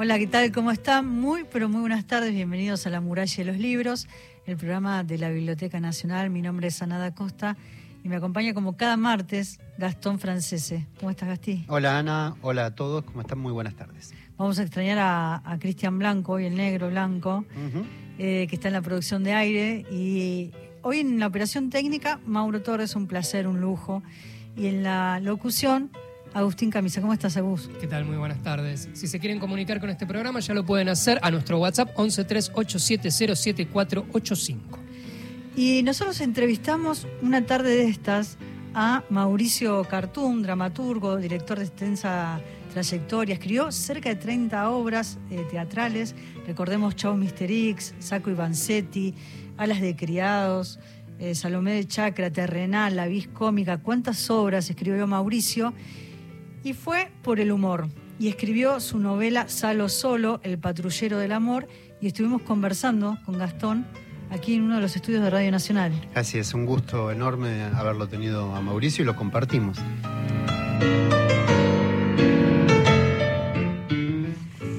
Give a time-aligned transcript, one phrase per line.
[0.00, 0.52] Hola, ¿qué tal?
[0.52, 1.08] ¿Cómo están?
[1.08, 2.32] Muy, pero muy buenas tardes.
[2.32, 4.06] Bienvenidos a La Muralla de los Libros,
[4.46, 6.30] el programa de la Biblioteca Nacional.
[6.30, 7.56] Mi nombre es Anada Costa
[8.04, 10.86] y me acompaña como cada martes Gastón Francese.
[11.00, 11.64] ¿Cómo estás, Gastí?
[11.66, 12.36] Hola, Ana.
[12.42, 13.02] Hola a todos.
[13.02, 13.40] ¿Cómo están?
[13.40, 14.14] Muy buenas tardes.
[14.36, 17.44] Vamos a extrañar a, Cristian Blanco, hoy el negro Blanco,
[18.20, 19.84] eh, que está en la producción de aire.
[19.90, 20.52] Y
[20.82, 24.04] hoy en la operación técnica, Mauro Torres, un placer, un lujo.
[24.56, 25.90] Y en la locución,
[26.34, 27.00] Agustín Camisa.
[27.00, 27.70] ¿Cómo estás, Agus?
[27.80, 28.04] ¿Qué tal?
[28.04, 28.88] Muy buenas tardes.
[28.92, 34.56] Si se quieren comunicar con este programa, ya lo pueden hacer a nuestro WhatsApp 1138707485.
[35.56, 38.38] Y nosotros entrevistamos una tarde de estas
[38.74, 42.40] a Mauricio Cartún, dramaturgo, director de extensa
[42.72, 43.34] trayectoria.
[43.34, 46.14] Escribió cerca de 30 obras eh, teatrales.
[46.46, 49.14] Recordemos Chau Mister X, Saco y Vanzetti,
[49.56, 50.78] Alas de Criados,
[51.18, 53.78] eh, Salomé de Chacra, Terrenal, La Vis Cómica.
[53.78, 55.74] ¿Cuántas obras escribió Mauricio?
[56.64, 57.88] Y fue por el humor.
[58.18, 61.68] Y escribió su novela Salo Solo, El Patrullero del Amor.
[62.00, 63.86] Y estuvimos conversando con Gastón
[64.30, 65.92] aquí en uno de los estudios de Radio Nacional.
[66.14, 69.78] Así es, un gusto enorme haberlo tenido a Mauricio y lo compartimos.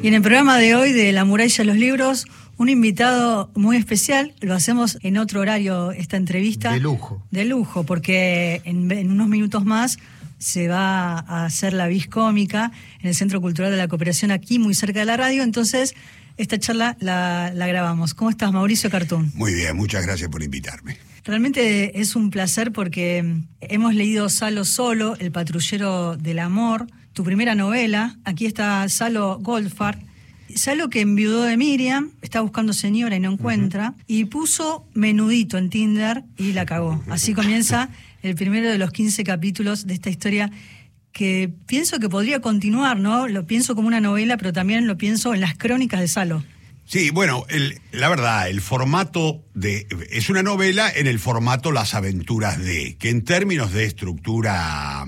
[0.02, 2.25] Y en el programa de hoy de La muralla de los libros,
[2.58, 4.34] un invitado muy especial.
[4.40, 6.72] Lo hacemos en otro horario esta entrevista.
[6.72, 7.22] De lujo.
[7.31, 9.98] De lujo, porque en, en unos minutos más
[10.40, 14.58] se va a hacer la vis cómica en el Centro Cultural de la Cooperación aquí,
[14.58, 15.44] muy cerca de la radio.
[15.44, 15.96] Entonces,
[16.38, 18.14] esta charla la, grabamos.
[18.14, 19.31] ¿Cómo estás, Mauricio Cartún?
[19.36, 20.98] Muy bien, muchas gracias por invitarme.
[21.26, 27.56] Realmente es un placer porque hemos leído Salo Solo, El patrullero del amor, tu primera
[27.56, 28.18] novela.
[28.24, 30.00] Aquí está Salo Goldfarb.
[30.56, 35.70] Salo que enviudó de Miriam, está buscando señora y no encuentra, y puso menudito en
[35.70, 37.03] Tinder y la cagó.
[37.08, 37.90] Así comienza
[38.22, 40.52] el primero de los 15 capítulos de esta historia
[41.12, 43.28] que pienso que podría continuar, ¿no?
[43.28, 46.44] Lo pienso como una novela, pero también lo pienso en las crónicas de Salo.
[46.86, 47.45] Sí, bueno,
[47.92, 49.86] la verdad, el formato de.
[50.09, 55.06] Es una novela en el formato Las aventuras de, que en términos de estructura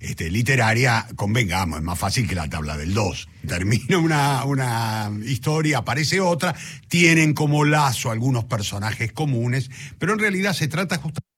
[0.00, 3.28] este, literaria, convengamos, es más fácil que la tabla del 2.
[3.46, 6.54] Termina una, una historia, aparece otra,
[6.88, 11.28] tienen como lazo algunos personajes comunes, pero en realidad se trata justamente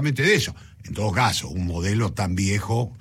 [0.00, 0.54] de eso.
[0.84, 2.96] En todo caso, un modelo tan viejo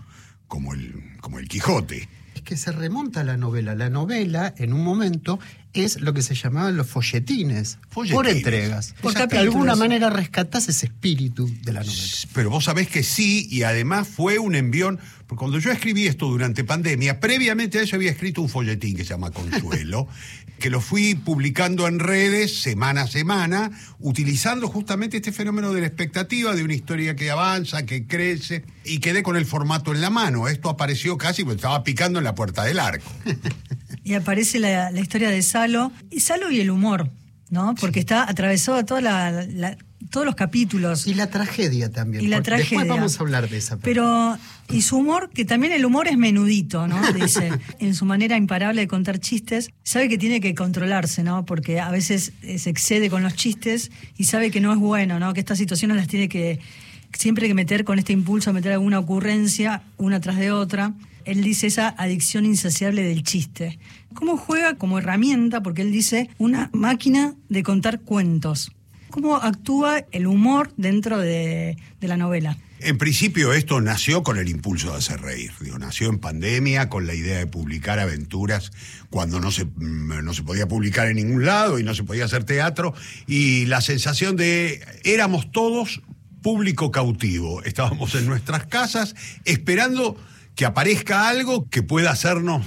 [0.48, 2.10] como el, como el Quijote.
[2.36, 3.76] Es que se remonta a la novela.
[3.76, 5.40] La novela, en un momento,
[5.74, 8.94] es lo que se llamaban los folletines, por entregas.
[9.02, 12.04] Porque de alguna manera rescatás ese espíritu de la novela.
[12.34, 16.28] Pero vos sabés que sí, y además fue un envión, porque cuando yo escribí esto
[16.28, 20.10] durante pandemia, previamente a eso había escrito un folletín que se llama Consuelo,
[20.62, 25.88] que lo fui publicando en redes semana a semana, utilizando justamente este fenómeno de la
[25.88, 30.12] expectativa de una historia que avanza, que crece, y quedé con el formato en la
[30.12, 30.48] mano.
[30.48, 33.12] Esto apareció casi porque estaba picando en la puerta del arco.
[34.04, 37.10] y aparece la, historia de Salo, y Salo y el humor,
[37.50, 37.74] ¿no?
[37.76, 39.78] Porque está atravesado toda la,
[40.10, 41.08] todos los capítulos.
[41.08, 42.24] Y la tragedia también.
[42.24, 42.80] Y la tragedia.
[42.80, 43.78] Después vamos a hablar de esa.
[43.78, 44.38] Pero,
[44.70, 47.00] y su humor, que también el humor es menudito, ¿no?
[47.14, 51.46] Dice, en su manera imparable de contar chistes, sabe que tiene que controlarse, ¿no?
[51.46, 55.34] Porque a veces se excede con los chistes y sabe que no es bueno, ¿no?
[55.34, 56.60] Que estas situaciones las tiene que
[57.14, 60.94] siempre que meter con este impulso, meter alguna ocurrencia una tras de otra
[61.26, 63.80] él dice esa adicción insaciable del chiste.
[64.14, 65.62] ¿Cómo juega como herramienta?
[65.62, 68.72] Porque él dice una máquina de contar cuentos.
[69.12, 72.58] ¿Cómo actúa el humor dentro de, la novela?
[72.80, 75.52] En principio esto nació con el impulso de hacer reír.
[75.80, 78.72] nació en pandemia con la idea de publicar aventuras
[79.10, 82.26] cuando no se, mm, no se podía publicar en ningún lado y no se podía
[82.26, 82.94] hacer teatro.
[83.28, 86.02] Y la sensación de éramos todos
[86.42, 87.62] público cautivo.
[87.64, 90.18] Estábamos en nuestras casas esperando
[90.56, 92.66] que aparezca algo que pueda hacernos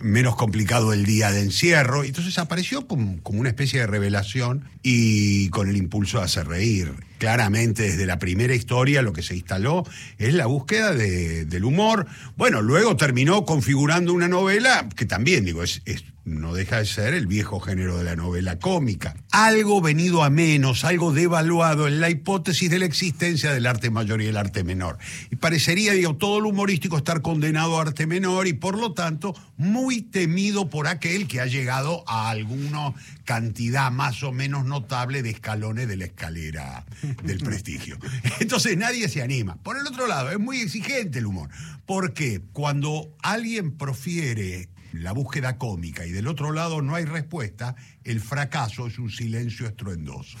[0.00, 2.04] menos complicado el día de encierro.
[2.04, 6.94] Entonces apareció como, una especie de revelación y con el impulso de hacer reír.
[7.18, 9.84] Claramente desde la primera historia lo que se instaló
[10.18, 12.06] es la búsqueda del humor.
[12.36, 15.82] Bueno, luego terminó configurando una novela que también, digo, es
[16.26, 19.14] no deja de ser el viejo género de la novela cómica.
[19.30, 24.20] Algo venido a menos, algo devaluado en la hipótesis de la existencia del arte mayor
[24.20, 24.98] y el arte menor.
[25.30, 29.36] Y parecería, digo, todo lo humorístico estar condenado a arte menor y por lo tanto
[29.56, 32.92] muy temido por aquel que ha llegado a alguna
[33.26, 36.86] cantidad más o menos notable de escalones de la escalera
[37.24, 37.98] del prestigio.
[38.40, 39.56] Entonces nadie se anima.
[39.56, 41.50] Por el otro lado, es muy exigente el humor,
[41.84, 47.74] porque cuando alguien profiere la búsqueda cómica y del otro lado no hay respuesta,
[48.04, 50.38] el fracaso es un silencio estruendoso.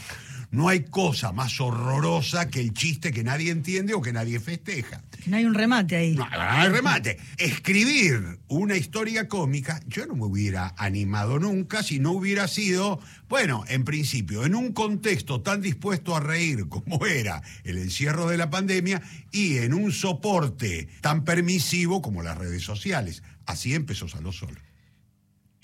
[0.50, 5.02] No hay cosa más horrorosa que el chiste que nadie entiende o que nadie festeja.
[5.26, 6.14] No hay un remate ahí.
[6.14, 7.18] No, no hay remate.
[7.36, 13.64] Escribir una historia cómica, yo no me hubiera animado nunca si no hubiera sido, bueno,
[13.68, 18.50] en principio, en un contexto tan dispuesto a reír como era el encierro de la
[18.50, 19.02] pandemia
[19.32, 23.22] y en un soporte tan permisivo como las redes sociales.
[23.46, 24.60] Así empezó Salo Solo.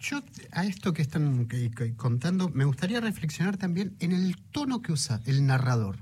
[0.02, 0.20] Yo
[0.50, 1.49] a esto que están
[1.96, 5.96] contando me gustaría reflexionar también en el tono que usa el narrador.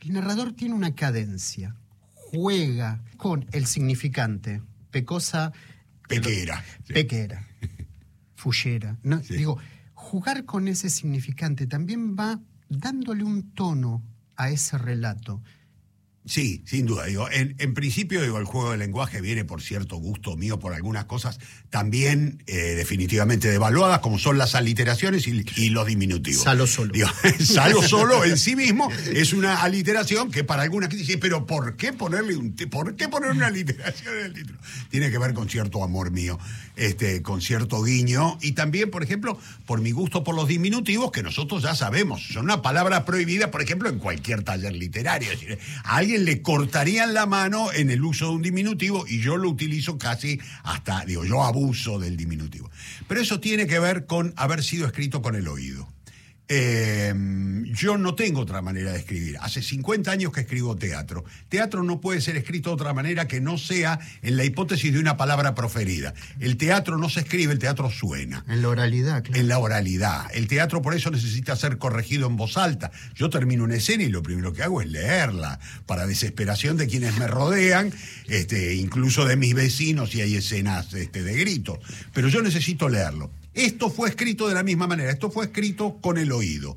[0.00, 1.76] El narrador tiene una cadencia,
[2.12, 5.52] juega con el significante, pecosa...
[6.08, 6.62] Pequera.
[6.88, 7.46] Pequera,
[8.34, 8.98] fullera.
[9.04, 9.58] No, Digo,
[9.94, 14.02] jugar con ese significante también va dándole un tono
[14.34, 15.40] a ese relato.
[16.26, 17.04] Sí, sin duda.
[17.04, 21.04] Digo, en, principio, digo, el juego de lenguaje viene por cierto gusto mío por algunas
[21.04, 21.38] cosas
[21.68, 26.42] también eh, definitivamente devaluadas, como son las aliteraciones y, los diminutivos.
[26.42, 26.94] Salo solo.
[27.40, 31.92] salo solo en sí mismo es una aliteración que para algunas dicen, pero ¿por qué
[31.92, 34.58] ponerle un por qué poner una aliteración en el título?
[34.88, 36.38] Tiene que ver con cierto amor mío,
[36.76, 41.22] este, con cierto guiño, y también, por ejemplo, por mi gusto por los diminutivos, que
[41.22, 45.30] nosotros ya sabemos, son una palabra prohibida, por ejemplo, en cualquier taller literario.
[45.30, 49.36] Es decir, alguien le cortarían la mano en el uso de un diminutivo y yo
[49.36, 52.70] lo utilizo casi hasta, digo, yo abuso del diminutivo.
[53.08, 55.93] Pero eso tiene que ver con haber sido escrito con el oído.
[56.46, 59.38] Em, yo no tengo otra manera de escribir.
[59.40, 61.24] Hace 50 años que escribo teatro.
[61.48, 64.98] Teatro no puede ser escrito de otra manera que no sea en la hipótesis de
[64.98, 66.12] una palabra proferida.
[66.40, 68.44] El teatro no se escribe, el teatro suena.
[68.46, 69.40] En la oralidad, claro.
[69.40, 70.26] En la oralidad.
[70.34, 72.90] El teatro por eso necesita ser corregido en voz alta.
[73.14, 77.16] Yo termino una escena y lo primero que hago es leerla, para desesperación de quienes
[77.18, 77.90] me rodean,
[78.28, 81.78] este, incluso de mis vecinos si hay escenas este, de gritos.
[82.12, 83.30] Pero yo necesito leerlo.
[83.54, 86.76] Esto fue escrito de la misma manera, esto fue escrito con el oído.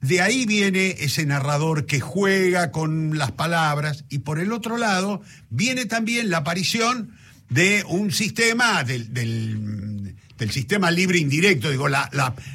[0.00, 5.22] De ahí viene ese narrador que juega con las palabras y por el otro lado
[5.50, 7.14] viene también la aparición
[7.48, 10.14] de un sistema, del,
[10.50, 12.10] sistema libre indirecto, digo, la,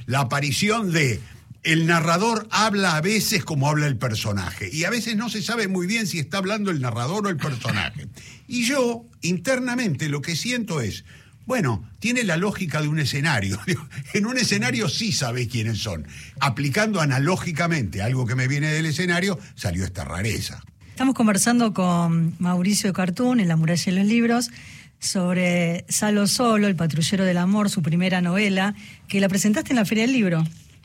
[0.05, 1.19] la aparición de
[1.63, 5.67] el narrador habla a veces como habla el personaje y a veces no se sabe
[5.67, 8.07] muy bien si está hablando el narrador o el personaje.
[8.47, 11.03] Y yo internamente lo que siento es,
[11.49, 13.59] bueno, tiene la lógica de un escenario.
[14.13, 16.05] En un escenario sí sabés quiénes son.
[16.39, 20.61] Aplicando analógicamente algo que me viene del escenario, salió esta rareza.
[20.91, 24.51] Estamos conversando con Mauricio Cartún en La muralla de los libros
[24.99, 28.75] sobre Salo Solo, el patrullero del amor, su primera novela,
[29.07, 30.43] que la presentaste en la Feria del Libro.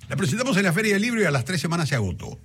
[0.09, 2.39] La presentamos en la Feria del Libro y a las tres semanas se agotó.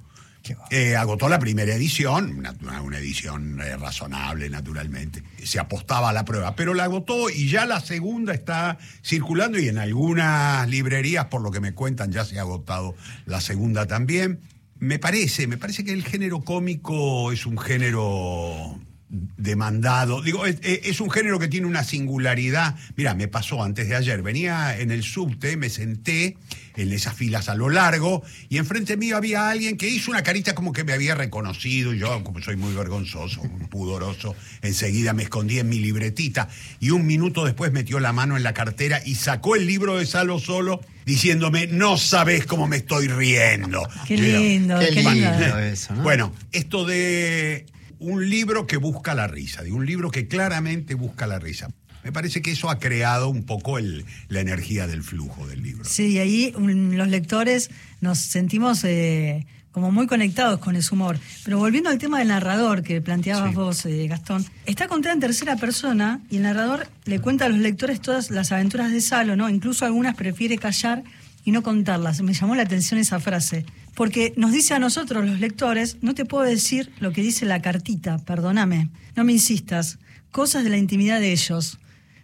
[0.72, 5.24] Eh, agotó la primera edición, una, edición eh, razonable, naturalmente.
[5.44, 9.68] Se apostaba a la prueba, pero la agotó y ya la segunda está circulando y
[9.68, 12.96] en algunas librerías, por lo que me cuentan, ya se ha agotado
[13.26, 14.40] la segunda también.
[14.80, 20.22] Me parece, me parece que el género cómico es un género demandado.
[20.22, 22.76] Digo, es, un género que tiene una singularidad.
[22.96, 24.22] Mira, me pasó antes de ayer.
[24.22, 26.38] Venía en el subte, me senté
[26.76, 30.56] en esas filas a lo largo y enfrente mío había alguien que hizo una carita
[30.56, 31.94] como que me había reconocido.
[31.94, 36.48] Y yo, como soy muy vergonzoso, pudoroso, enseguida me escondí en mi libretita
[36.80, 40.06] y un minuto después metió la mano en la cartera y sacó el libro de
[40.06, 43.82] Salo Solo diciéndome, no sabes cómo me estoy riendo.
[44.08, 45.60] Qué lindo, qué, lindo.
[45.60, 45.96] eso.
[45.96, 47.66] Bueno, esto de
[48.00, 51.70] un libro que busca la risa, de un libro que claramente busca la risa.
[52.04, 55.84] Me parece que eso ha creado un poco la energía del flujo del libro.
[55.84, 61.20] Sí, y ahí los lectores nos sentimos eh, como muy conectados con ese humor.
[61.44, 65.58] Pero volviendo al tema del narrador que planteabas vos, eh, Gastón, está contada en tercera
[65.58, 69.50] persona y el narrador le cuenta a los lectores todas las aventuras de Salo, ¿no?
[69.50, 71.04] Incluso algunas prefiere callar
[71.44, 72.22] y no contarlas.
[72.22, 73.66] Me llamó la atención esa frase
[73.96, 77.62] porque nos dice a nosotros los lectores, no te puedo decir lo que dice la
[77.62, 80.00] cartita, perdóname, no me insistas,
[80.32, 81.80] cosas de la intimidad de ellos.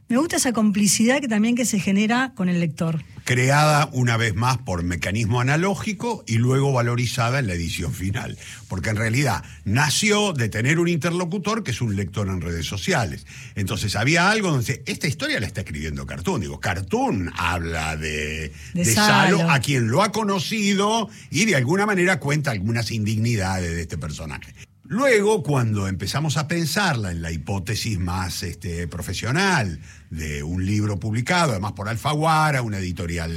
[0.08, 3.04] Me gusta esa complicidad que también que se genera con el lector.
[3.24, 8.38] Creada una vez más por mecanismo analógico y luego valorizada en la edición final.
[8.68, 13.26] Porque en realidad nació de tener un interlocutor que es un lector en redes sociales.
[13.56, 16.42] Entonces había algo donde esta historia la está escribiendo Cartoon.
[16.42, 22.20] Digo, Cartoon habla de, de, Salo, a quien lo ha conocido y de alguna manera
[22.20, 24.54] cuenta algunas indignidades de este personaje.
[24.88, 29.80] Luego, cuando empezamos a pensarla en la hipótesis más este, profesional
[30.12, 33.32] de un libro publicado, además por Alfaguara, una editorial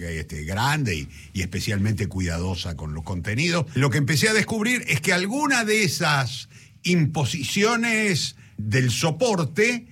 [0.00, 5.12] este, grande y, especialmente cuidadosa con los contenidos, lo que empecé a descubrir es que
[5.12, 6.48] alguna de esas
[6.82, 9.86] imposiciones del soporte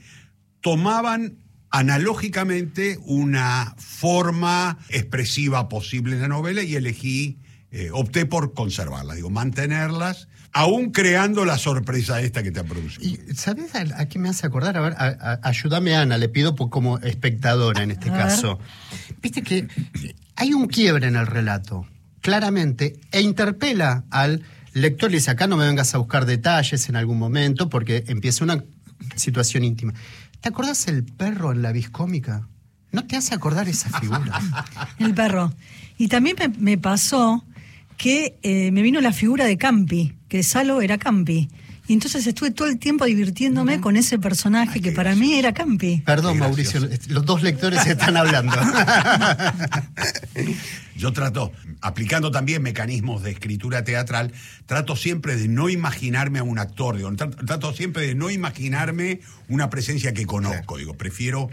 [0.61, 1.39] tomaban
[1.71, 7.39] analógicamente una forma expresiva posible en la novela y elegí
[7.71, 13.05] eh, opté por conservarlas, digo, mantenerlas, aún creando la sorpresa esta que te ha producido.
[13.05, 14.77] Y ¿sabes a, a qué me hace acordar?
[14.77, 18.59] A ver, a- a- ayúdame Ana, le pido por- como espectadora en este caso.
[19.23, 19.69] Viste que
[20.37, 21.87] hay un quiebre en el relato,
[22.21, 26.97] claramente, e interpela al lector, le dice, acá no me vengas a buscar detalles en
[26.97, 28.63] algún momento, porque empieza una
[29.17, 29.95] situación íntima.
[30.41, 32.47] ¿Te acordás el perro en la viscómica?
[32.93, 34.41] ¿No te hace acordar esa figura?
[34.99, 35.53] El perro.
[35.99, 37.45] Y también me, me pasó
[37.97, 41.49] que eh, me vino la figura de Campi, que Salo era Campi.
[41.89, 46.03] Y entonces estuve todo el tiempo divirtiéndome con ese personaje que para mí era Campi.
[46.05, 48.55] Perdón, Mauricio, los dos lectores están hablando.
[50.97, 54.33] Yo trato, aplicando también mecanismos de escritura teatral,
[54.67, 59.21] trato siempre de no imaginarme a un actor, digo, trato, trato siempre de no imaginarme
[59.49, 61.49] una presencia que conozco, digo, prefiero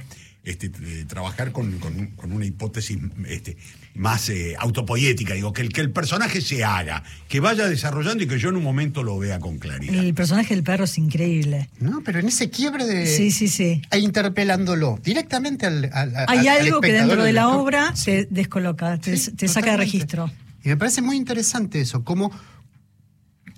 [0.46, 0.70] este,
[1.06, 2.98] trabajar con, con- con una hipótesis
[3.28, 3.58] este,
[3.96, 8.28] más eh, autopoética, digo, que el, que el personaje se haga, que vaya desarrollando y
[8.28, 9.96] que yo en un momento lo vea con claridad.
[9.96, 11.70] El personaje del perro es increíble.
[11.80, 13.08] No, pero en ese quiebre de.
[13.08, 13.82] Sí, sí, sí.
[13.92, 15.90] E interpelándolo directamente al.
[15.94, 18.06] al- al- Hay al algo que dentro de la obra Sí.
[18.06, 20.32] te descoloca, te, Sí, te saca de registro.
[20.64, 22.32] Y me parece muy interesante eso, cómo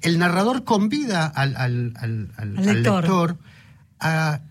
[0.02, 3.04] el narrador convida al, al- al- al- Al al lector.
[3.04, 3.38] lector
[4.00, 4.42] a,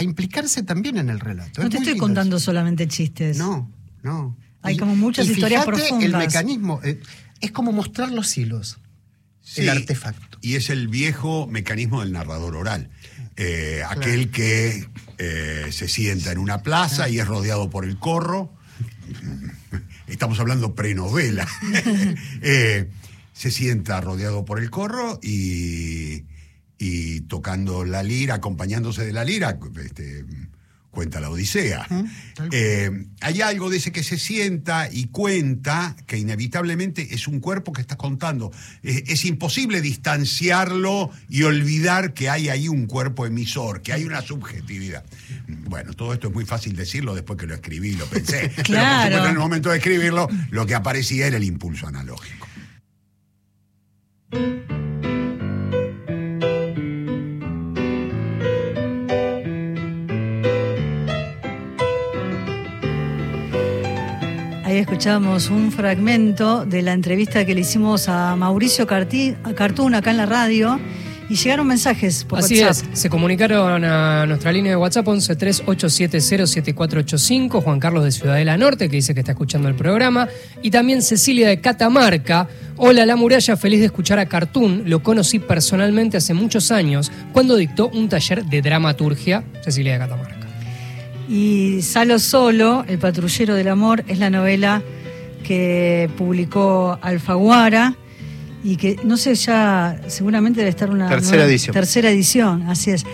[0.00, 1.60] a implicarse también en el relato.
[1.60, 2.46] No Es te estoy contando eso.
[2.46, 3.36] solamente chistes.
[3.36, 3.70] No,
[4.02, 4.36] no.
[4.62, 6.04] Hay como muchas y historias profundas.
[6.04, 7.00] El mecanismo eh,
[7.40, 8.78] es como mostrar los hilos,
[9.42, 10.38] Sí, el artefacto.
[10.40, 12.88] Y es el viejo mecanismo del narrador oral.
[13.36, 14.86] Eh, Aquel que
[15.18, 18.52] eh, se sienta en una plaza y es rodeado por el corro.
[20.06, 21.46] Estamos hablando prenovela.
[22.42, 22.90] Eh,
[23.34, 26.24] se sienta rodeado por el corro y,
[26.82, 30.24] y tocando la lira, acompañándose de la lira, este,
[30.90, 31.86] cuenta la Odisea.
[32.50, 37.72] Eh, hay algo de ese que se sienta y cuenta que inevitablemente es un cuerpo
[37.74, 38.50] que está contando.
[38.82, 45.04] Es imposible distanciarlo y olvidar que hay ahí un cuerpo emisor, que hay una subjetividad.
[45.46, 48.40] Bueno, todo esto es muy fácil decirlo después que lo escribí, lo pensé.
[48.48, 49.02] Pero por Claro.
[49.04, 52.48] supuesto, en el momento de escribirlo, lo que aparecía era el impulso analógico.
[64.80, 70.10] Escuchamos un fragmento de la entrevista que le hicimos a Mauricio Carti- a Cartún acá
[70.10, 70.80] en la radio
[71.28, 72.86] y llegaron mensajes por Así WhatsApp.
[72.92, 78.88] es, se comunicaron a nuestra línea de WhatsApp 11 38707485, Juan Carlos de Ciudadela Norte,
[78.88, 80.28] que dice que está escuchando el programa,
[80.62, 82.48] y también Cecilia de Catamarca.
[82.76, 84.84] Hola, La Muralla, feliz de escuchar a Cartoon.
[84.86, 90.39] Lo conocí personalmente hace muchos años cuando dictó un taller de dramaturgia, Cecilia de Catamarca.
[91.32, 94.82] Y Salo Solo, El patrullero del amor, es la novela
[95.44, 97.94] que publicó Alfaguara
[98.64, 101.72] y que, no sé, ya seguramente debe estar una Tercera nueva- edición.
[101.72, 103.06] Tercera edición, así es.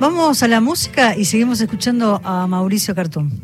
[0.00, 3.40] Vamos a la música y seguimos escuchando a Mauricio Cartún.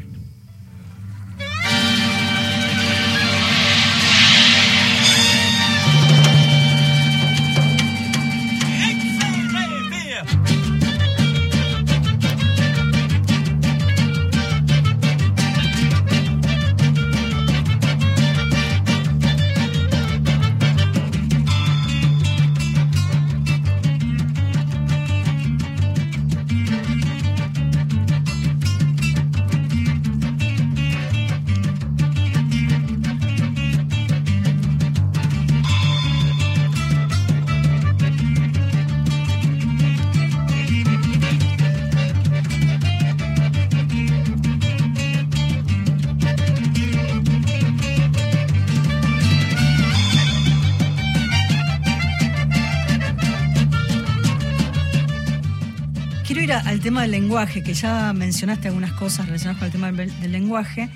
[56.56, 60.20] A- al tema del lenguaje, que ya mencionaste algunas cosas relacionadas con el tema del,
[60.20, 60.88] del lenguaje.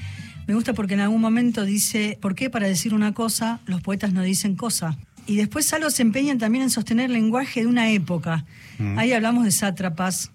[0.47, 4.13] Me gusta porque en algún momento dice, ¿por qué para decir una cosa los poetas
[4.13, 4.97] no dicen cosa?
[5.27, 8.45] Y después algo se empeñan también en sostener el lenguaje de una época.
[8.97, 10.33] Ahí hablamos de sátrapas,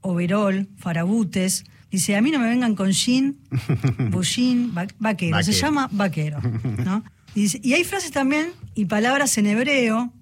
[0.00, 1.64] overol, farabutes.
[1.90, 3.36] Dice, a mí no me vengan con jean,
[4.10, 5.36] bullín, va- vaquero.
[5.42, 6.40] Se llama vaquero.
[6.84, 7.04] ¿no?
[7.36, 10.12] Y, dice- y hay frases también y palabras en hebreo.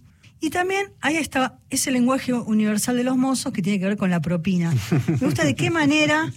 [0.43, 4.11] Y también ahí está ese lenguaje universal de los mozos que tiene que ver con
[4.11, 4.75] la propina.
[5.07, 6.33] Me gusta de qué manera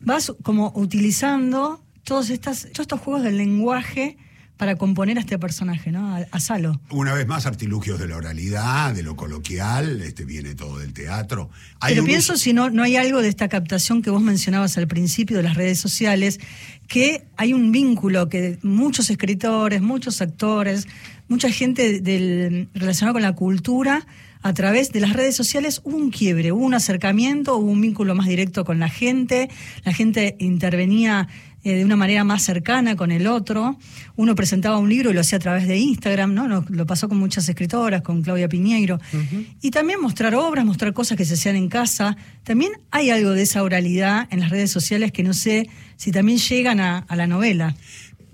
[0.00, 4.16] vas como utilizando todos, estas, todos estos juegos del lenguaje
[4.56, 6.14] para componer a este personaje, ¿no?
[6.14, 6.80] A, a Salo.
[6.88, 11.50] Una vez más, artilugios de la oralidad, de lo coloquial, este viene todo del teatro.
[11.80, 14.78] Hay Pero un pienso si no, no hay algo de esta captación que vos mencionabas
[14.78, 16.40] al principio de las redes sociales,
[16.88, 20.86] que hay un vínculo que muchos escritores, muchos actores,
[21.28, 24.06] mucha gente del, relacionada con la cultura
[24.42, 28.14] a través de las redes sociales hubo un quiebre, hubo un acercamiento, hubo un vínculo
[28.14, 29.48] más directo con la gente,
[29.84, 31.28] la gente intervenía
[31.66, 33.78] eh, de una manera más cercana con el otro.
[34.16, 36.62] Uno presentaba un libro y lo hacía a través de Instagram, ¿no?
[36.68, 39.00] Lo, pasó con muchas escritoras, con Claudia Piñeiro.
[39.62, 42.18] Y también mostrar obras, mostrar cosas que se hacían en casa.
[42.42, 46.36] También hay algo de esa oralidad en las redes sociales que no sé si también
[46.36, 47.74] llegan a, la novela.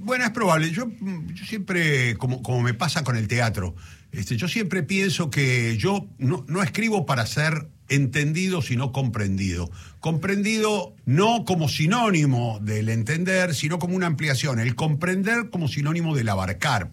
[0.02, 0.70] Bueno, es probable.
[0.70, 0.90] Yo,
[1.34, 3.76] yo siempre, como, como me pasa con el teatro,
[4.12, 9.70] este, yo siempre pienso que yo no, no escribo para ser entendido sino comprendido.
[9.98, 14.58] Comprendido no como sinónimo del entender, sino como una ampliación.
[14.58, 16.90] El comprender como sinónimo del abarcar.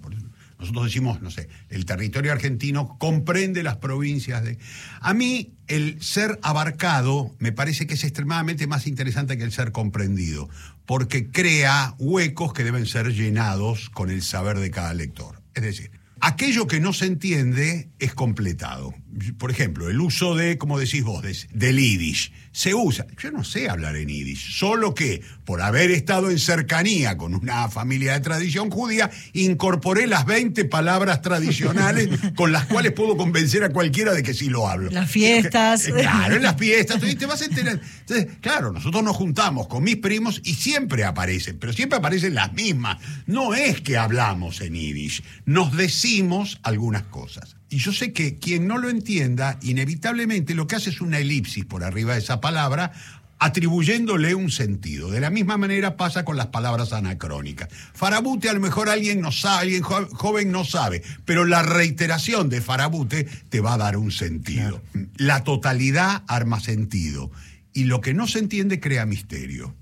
[0.59, 4.57] Nosotros decimos, no sé, el territorio argentino comprende las provincias de...
[4.99, 9.71] A mí el ser abarcado me parece que es extremadamente más interesante que el ser
[9.71, 10.49] comprendido,
[10.87, 15.43] porque crea huecos que deben ser llenados con el saber de cada lector.
[15.53, 15.91] Es decir,
[16.21, 18.95] aquello que no se entiende es completado.
[19.37, 22.31] Por ejemplo, el uso de, como decís vos, del yiddish.
[22.51, 23.05] Se usa.
[23.21, 27.69] Yo no sé hablar en yiddish, solo que por haber estado en cercanía con una
[27.69, 33.69] familia de tradición judía, incorporé las 20 palabras tradicionales con las cuales puedo convencer a
[33.69, 34.89] cualquiera de que sí lo hablo.
[34.91, 35.83] Las fiestas.
[35.95, 36.99] claro, en las fiestas.
[36.99, 37.79] Te vas a enterar.
[37.99, 42.53] Entonces, claro, nosotros nos juntamos con mis primos y siempre aparecen, pero siempre aparecen las
[42.53, 42.97] mismas.
[43.25, 47.55] No es que hablamos en yiddish, nos decimos algunas cosas.
[47.69, 51.65] Y yo sé que quien no lo entienda, inevitablemente lo que hace es una elipsis
[51.65, 52.93] por arriba de esa palabra,
[53.39, 55.11] atribuyéndole un sentido.
[55.11, 57.69] De la misma manera pasa con las palabras anacrónicas.
[57.93, 62.61] Farabute a lo mejor alguien no sabe, alguien joven no sabe, pero la reiteración de
[62.61, 64.81] Farabute te va a dar un sentido.
[65.17, 67.31] La totalidad arma sentido
[67.73, 69.75] y lo que no se entiende crea misterio.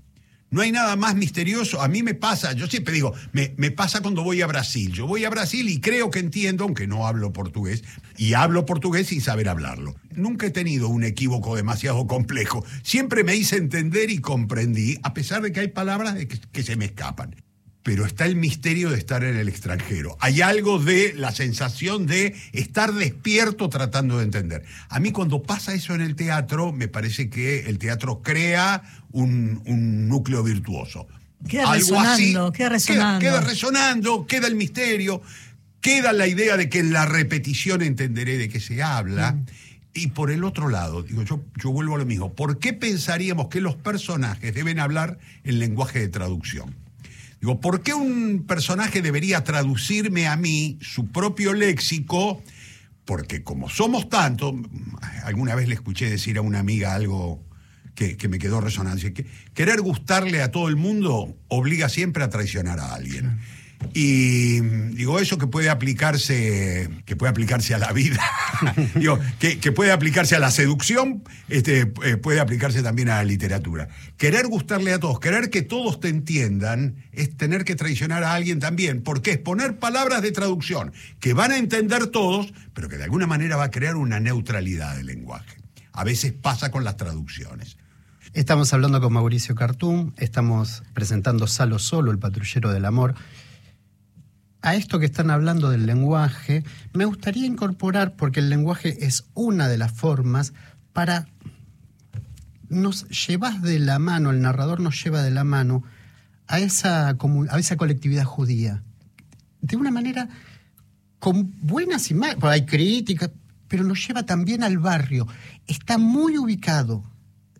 [0.56, 1.82] No hay nada más misterioso.
[1.82, 4.90] A mí me pasa, yo siempre digo, me, me, pasa cuando voy a Brasil.
[4.90, 7.84] Yo voy a Brasil y creo que entiendo, aunque no hablo portugués,
[8.16, 9.96] y hablo portugués sin saber hablarlo.
[10.14, 12.64] Nunca he tenido un equívoco demasiado complejo.
[12.82, 16.16] Siempre me hice entender y comprendí, a pesar de que hay palabras
[16.52, 17.36] que se me escapan
[17.86, 20.16] pero está el misterio de estar en el extranjero.
[20.18, 24.64] Hay algo de la sensación de estar despierto tratando de entender.
[24.88, 29.62] A mí cuando pasa eso en el teatro, me parece que el teatro crea un,
[30.08, 31.06] núcleo virtuoso.
[31.48, 33.20] Queda resonando, queda resonando.
[33.20, 35.22] Queda, resonando, queda el misterio,
[35.80, 39.30] queda la idea de que en la repetición entenderé de qué se habla.
[39.30, 39.46] Mm.
[39.94, 43.46] Y por el otro lado, digo, yo, yo vuelvo a lo mismo, ¿por qué pensaríamos
[43.46, 46.85] que los personajes deben hablar en lenguaje de traducción?
[47.40, 52.42] Digo, ¿por qué un personaje debería traducirme a mí su propio léxico?
[53.04, 54.54] Porque como somos tantos,
[55.24, 57.44] alguna vez le escuché decir a una amiga algo
[57.94, 62.78] que, me quedó resonancia, que querer gustarle a todo el mundo obliga siempre a traicionar
[62.78, 63.38] a alguien.
[63.92, 68.22] Y digo, eso que puede aplicarse, que puede aplicarse a la vida,
[69.38, 73.88] que, puede aplicarse a la seducción, este, eh, puede aplicarse también a la literatura.
[74.16, 78.60] Querer gustarle a todos, querer que todos te entiendan, es tener que traicionar a alguien
[78.60, 83.04] también, porque es poner palabras de traducción que van a entender todos, pero que de
[83.04, 85.56] alguna manera va a crear una neutralidad del lenguaje.
[85.92, 87.78] A veces pasa con las traducciones.
[88.34, 93.14] Estamos hablando con Mauricio Cartum, estamos presentando Salo Solo, el patrullero del amor
[94.66, 99.68] a esto que están hablando del lenguaje, me gustaría incorporar, porque el lenguaje es una
[99.68, 100.54] de las formas
[100.92, 101.28] para...
[102.68, 105.84] Nos llevas de la mano, el narrador nos lleva de la mano
[106.48, 108.82] a esa, a esa colectividad judía.
[109.60, 110.28] De una manera
[111.20, 113.30] con buenas malas, hay críticas,
[113.68, 115.28] pero nos lleva también al barrio.
[115.68, 117.04] Está muy ubicado,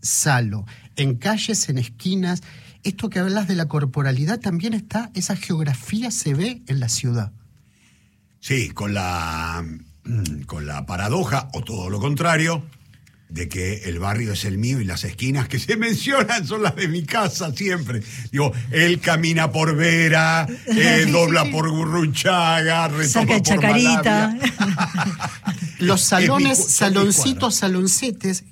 [0.03, 0.66] Salo,
[0.97, 2.42] en calles, en esquinas,
[2.87, 7.33] esto que hablas de la corporalidad también está, esa geografía se ve en la ciudad.
[8.40, 9.64] Sí, con la,
[10.05, 12.62] mm, con la paradoja, o todo lo contrario,
[13.29, 16.77] de que el barrio es el mío y las esquinas que se mencionan son las
[16.77, 18.03] de mi casa siempre.
[18.31, 24.38] Digo, él camina por Vera, él dobla por Gurruchaga, retoma por Chacarita.
[25.81, 28.44] Los salones, saloncitos, saloncetes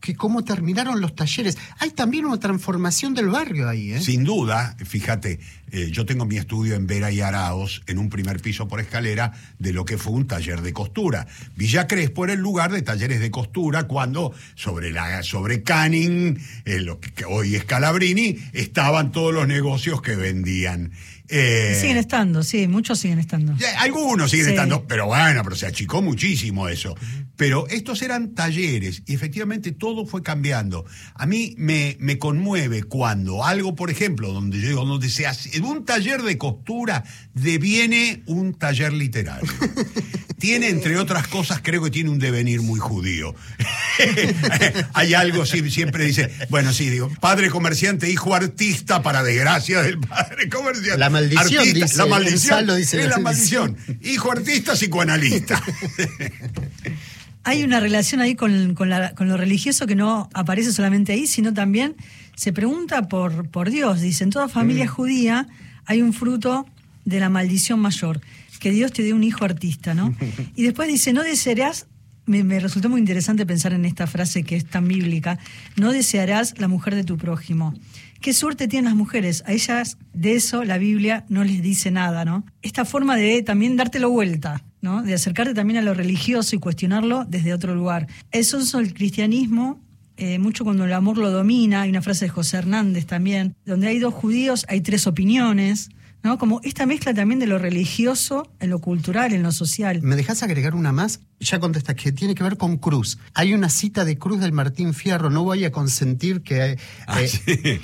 [0.00, 1.58] que cómo terminaron los talleres.
[1.78, 4.00] Hay también una transformación del barrio ahí, ¿eh?
[4.00, 5.40] Sin duda, fíjate,
[5.72, 9.32] eh, yo tengo mi estudio en Vera y Araos, en un primer piso por escalera,
[9.58, 11.26] de lo que fue un taller de costura.
[11.54, 16.80] Villa Crespo era el lugar de talleres de costura cuando sobre, la, sobre Canning, eh,
[16.80, 20.92] lo que hoy es Calabrini, estaban todos los negocios que vendían.
[21.32, 23.54] Eh, siguen estando, sí, muchos siguen estando.
[23.78, 24.50] Algunos siguen Sí.
[24.52, 26.96] estando, pero bueno, pero se achicó muchísimo eso.
[27.40, 30.84] Pero estos eran talleres y efectivamente todo fue cambiando.
[31.14, 35.58] A mí me, me conmueve cuando algo, por ejemplo, donde yo digo, donde se hace,
[35.62, 39.50] un taller de costura deviene un taller literario.
[40.38, 43.34] tiene, entre otras cosas, creo que tiene un devenir muy judío.
[44.92, 49.98] Hay algo, sí, siempre dice, bueno, sí, digo, padre comerciante, hijo artista, para desgracia del
[49.98, 50.98] padre comerciante.
[50.98, 52.76] La maldición, Artista, dice, la maldición.
[52.76, 53.76] Dice es la maldición.
[54.02, 55.62] Hijo artista, psicoanalista.
[57.44, 61.26] Hay una relación ahí con, con la- con lo religioso que no aparece solamente ahí,
[61.26, 61.96] sino también
[62.36, 64.00] se pregunta por, por Dios.
[64.00, 65.48] Dice, en toda familia judía
[65.86, 66.66] hay un fruto
[67.04, 68.20] de la maldición mayor,
[68.60, 70.14] que Dios te dé un hijo artista, ¿no?
[70.54, 71.86] Y después dice, no desearás,
[72.26, 75.38] me, me resultó muy interesante pensar en esta frase que es tan bíblica,
[75.76, 77.74] no desearás la mujer de tu prójimo.
[78.20, 82.24] Qué suerte tienen las mujeres, a ellas de eso la Biblia no les dice nada,
[82.26, 82.44] ¿no?
[82.60, 85.02] Esta forma de también dártelo vuelta, ¿no?
[85.02, 88.08] De acercarte también a lo religioso y cuestionarlo desde otro lugar.
[88.30, 89.80] Eso es el cristianismo,
[90.18, 93.88] eh, mucho cuando el amor lo domina, hay una frase de José Hernández también, donde
[93.88, 95.88] hay dos judíos, hay tres opiniones,
[96.22, 96.36] ¿no?
[96.36, 100.02] Como esta mezcla también de lo religioso en lo cultural, en lo social.
[100.02, 101.20] ¿Me dejas agregar una más?
[101.38, 103.16] Ya contestas que tiene que ver con Cruz.
[103.32, 106.72] Hay una cita de Cruz del Martín Fierro, no voy a consentir que...
[106.72, 107.80] eh, Ah, eh, sí.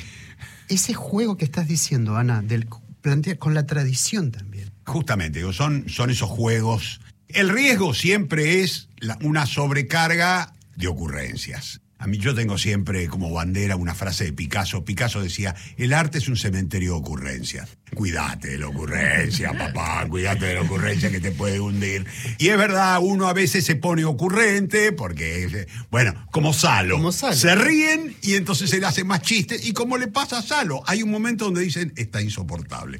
[0.69, 2.67] Ese juego que estás diciendo, Ana, del,
[3.01, 4.73] plantea, con la tradición también.
[4.85, 7.01] Justamente, digo, son, son esos juegos.
[7.29, 11.81] El riesgo siempre es la- una sobrecarga de ocurrencias.
[11.99, 14.85] A mí yo tengo siempre como bandera una frase de Picasso.
[14.85, 17.71] Picasso decía, el arte es un cementerio de ocurrencias.
[17.95, 22.05] Cuídate de la ocurrencia, papá, cuídate de la ocurrencia que te puede hundir.
[22.37, 26.97] Y es verdad, uno a veces se pone ocurrente porque, bueno, como Salo.
[26.97, 27.35] Como Salo.
[27.35, 29.65] Se ríen y entonces se le hacen más chistes.
[29.65, 32.99] Y como le pasa a Salo, hay un momento donde dicen, está insoportable.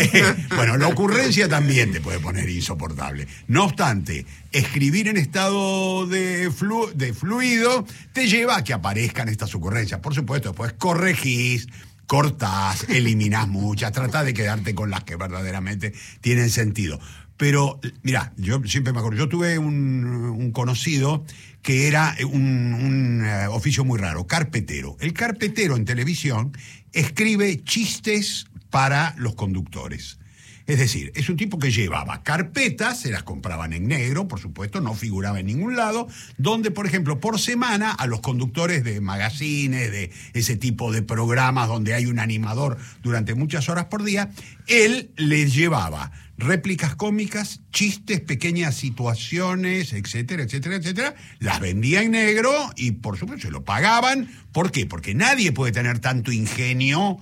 [0.54, 3.26] bueno, la ocurrencia también te puede poner insoportable.
[3.46, 9.54] No obstante, escribir en estado de, flu- de fluido te lleva a que aparezcan estas
[9.54, 10.00] ocurrencias.
[10.00, 11.66] Por supuesto, después corregís,
[12.06, 17.00] cortás, eliminás muchas, tratás de quedarte con las que verdaderamente tienen sentido.
[17.36, 21.24] Pero, mira, yo siempre me acuerdo, yo tuve un, conocido
[21.62, 24.96] que era un, un, eh, oficio muy raro, carpetero.
[25.00, 26.56] El carpetero en televisión
[26.92, 30.18] escribe chistes para los conductores.
[30.66, 34.80] Es decir, es un tipo que llevaba carpetas, se las compraban en negro, por supuesto,
[34.80, 39.90] no figuraba en ningún lado, donde, por ejemplo, por semana a los conductores de magazines,
[39.90, 44.30] de ese tipo de programas donde hay un animador durante muchas horas por día,
[44.66, 52.52] él les llevaba réplicas cómicas, chistes, pequeñas situaciones, etcétera, etcétera, etcétera, las vendía en negro
[52.76, 54.28] y, por supuesto, se lo pagaban.
[54.52, 54.86] ¿Por qué?
[54.86, 57.18] Porque nadie puede tener tanto ingenio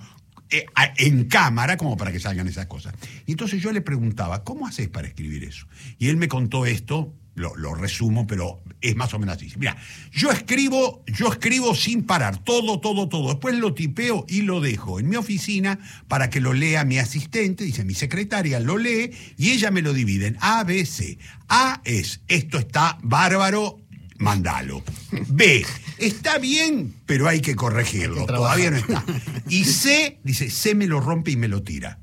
[0.97, 2.93] en cámara como para que salgan esas cosas.
[3.25, 5.67] Y entonces yo le preguntaba, ¿cómo haces para escribir eso?
[5.97, 9.51] Y él me contó esto, lo, lo resumo, pero es más o menos así.
[9.57, 9.75] Mira,
[10.11, 13.29] yo escribo, yo escribo sin parar, todo, todo, todo.
[13.29, 17.63] Después lo tipeo y lo dejo en mi oficina para que lo lea mi asistente,
[17.63, 21.17] dice mi secretaria, lo lee y ella me lo divide en A, B, C.
[21.47, 23.79] A es, esto está bárbaro,
[24.17, 24.83] mandalo.
[25.27, 25.65] B,
[25.97, 28.25] está bien, pero hay que corregirlo.
[28.25, 29.03] Todavía no está.
[29.49, 31.99] Y C, dice, C me lo rompe y me lo tira.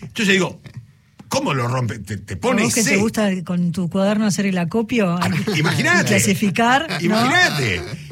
[0.00, 0.60] Entonces digo,
[1.28, 1.98] ¿cómo lo rompe?
[1.98, 2.90] Te, te ¿A pone vos que C.
[2.90, 5.12] te gusta con tu cuaderno hacer el acopio?
[5.12, 6.08] Ah, Imagínate.
[6.08, 6.88] Clasificar.
[7.02, 7.30] ¿no?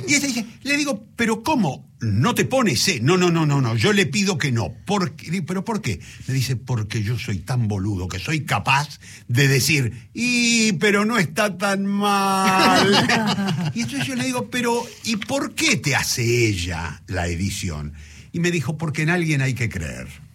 [0.06, 1.88] Y ese dice, le digo, pero ¿cómo?
[2.00, 3.00] No te pone C.
[3.00, 3.74] No, no, no, no, no.
[3.74, 4.72] Yo le pido que no.
[4.84, 5.30] ¿Por qué?
[5.30, 6.00] Digo, ¿Pero por qué?
[6.26, 11.18] Me dice, porque yo soy tan boludo que soy capaz de decir, y pero no
[11.18, 13.70] está tan mal.
[13.74, 17.94] y entonces yo le digo, pero ¿y por qué te hace ella la edición?
[18.32, 20.25] Y me dijo, porque en alguien hay que creer.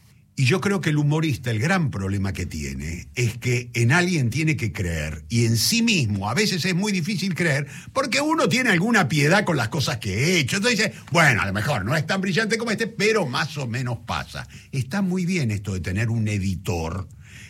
[0.41, 4.31] Y yo creo que el humorista, el gran problema que tiene, es que en alguien
[4.31, 8.49] tiene que creer y en sí mismo a veces es muy difícil creer porque uno
[8.49, 10.55] tiene alguna piedad con las cosas que he hecho.
[10.55, 13.67] Entonces dice, bueno, a lo mejor no es tan brillante como este, pero más o
[13.67, 14.47] menos pasa.
[14.71, 17.07] Está muy bien esto de tener un editor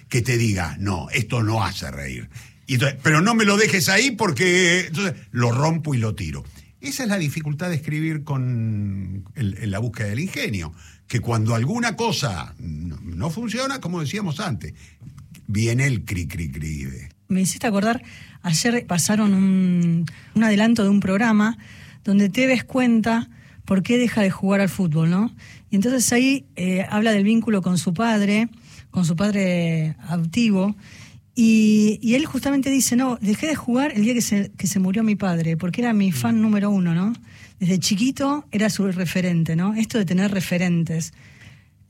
[0.10, 2.30] que te diga, no, esto no hace reír.
[3.04, 6.44] Pero no me lo dejes ahí porque entonces lo rompo y lo tiro.
[6.82, 10.74] Esa es la dificultad de escribir con el- en la búsqueda del ingenio,
[11.12, 14.74] que cuando alguna cosa no, no funciona, como decíamos antes,
[15.46, 16.88] viene el cri cri cri.
[17.28, 18.02] Me hiciste acordar,
[18.44, 21.58] ayer pasaron un, un adelanto de un programa
[22.06, 23.30] donde te ves cuenta
[23.66, 25.36] por qué deja de jugar al fútbol, ¿no?
[25.70, 28.48] Y entonces ahí eh, habla del vínculo con su padre,
[28.90, 30.78] con su padre adoptivo,
[31.36, 34.80] y, y él justamente dice, no, dejé de jugar el día que se, que se
[34.80, 37.12] murió mi padre, porque era mi fan número uno, ¿no?
[37.62, 39.76] Desde chiquito era su referente, ¿no?
[39.76, 41.14] Esto de tener referentes.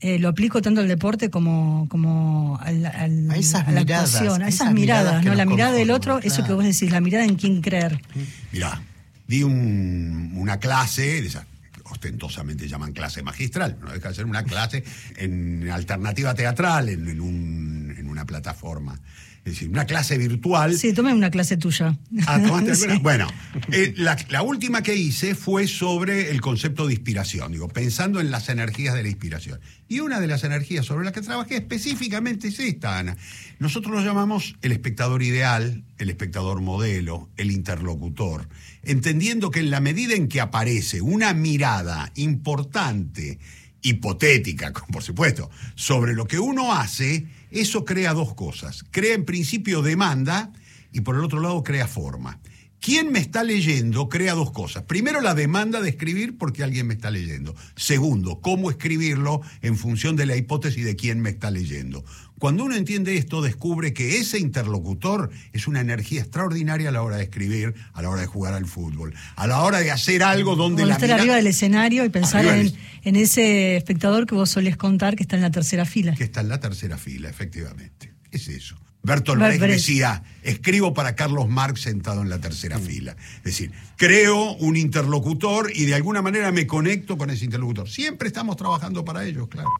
[0.04, 4.42] eh, lo aplico tanto al deporte como, como al, al- A esas la miradas, actuación,
[4.42, 5.34] a esas, esas miradas ¿no?
[5.34, 8.02] La mirada del otro, eso que vos decís, la mirada en quién creer.
[8.52, 8.82] Mirá,
[9.28, 11.30] di un- una clase, de
[11.84, 14.82] ostentosamente llaman clase magistral, no deja de ser una clase
[15.16, 18.98] en alternativa teatral, en, en un- en una plataforma.
[19.44, 20.78] Es decir, una clase virtual.
[20.78, 21.98] Sí, tomé una clase tuya.
[22.26, 22.76] Ah, ¿tomaste?
[22.82, 22.86] Sí.
[23.02, 23.26] Bueno,
[23.72, 28.30] eh, la, la última que hice fue sobre el concepto de inspiración, digo, pensando en
[28.30, 29.60] las energías de la inspiración.
[29.88, 33.16] Y una de las energías sobre las que trabajé específicamente es esta, Ana.
[33.58, 38.48] Nosotros lo llamamos el espectador ideal, el espectador modelo, el interlocutor,
[38.84, 43.40] entendiendo que en la medida en que aparece una mirada importante,
[43.82, 47.26] hipotética, por supuesto, sobre lo que uno hace,
[47.60, 48.84] eso crea dos cosas.
[48.90, 50.52] Crea en principio demanda
[50.92, 52.40] y por el otro lado crea forma.
[52.82, 54.82] Quien me está leyendo crea dos cosas.
[54.82, 57.54] Primero, la demanda de escribir porque alguien me está leyendo.
[57.76, 62.04] Segundo, cómo escribirlo en función de la hipótesis de quién me está leyendo.
[62.40, 67.18] Cuando uno entiende esto, descubre que ese interlocutor es una energía extraordinaria a la hora
[67.18, 70.56] de escribir, a la hora de jugar al fútbol, a la hora de hacer algo
[70.56, 75.14] donde la estar arriba del escenario y pensar en ese espectador que vos solés contar
[75.14, 76.16] que está en la tercera fila.
[76.16, 78.12] que está en la tercera fila, efectivamente.
[78.32, 78.81] Es eso.
[79.02, 79.74] Bertolt Bert Brecht Brecht.
[79.74, 83.16] decía, escribo para Carlos Marx sentado en la tercera fila.
[83.38, 87.88] Es decir, creo un interlocutor y de alguna manera me conecto con ese interlocutor.
[87.88, 89.70] Siempre estamos trabajando para ellos, claro.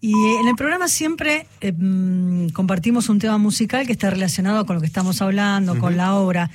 [0.00, 4.76] Y en el programa siempre eh, mm, compartimos un tema musical que está relacionado con
[4.76, 6.50] lo que estamos hablando, con la obra.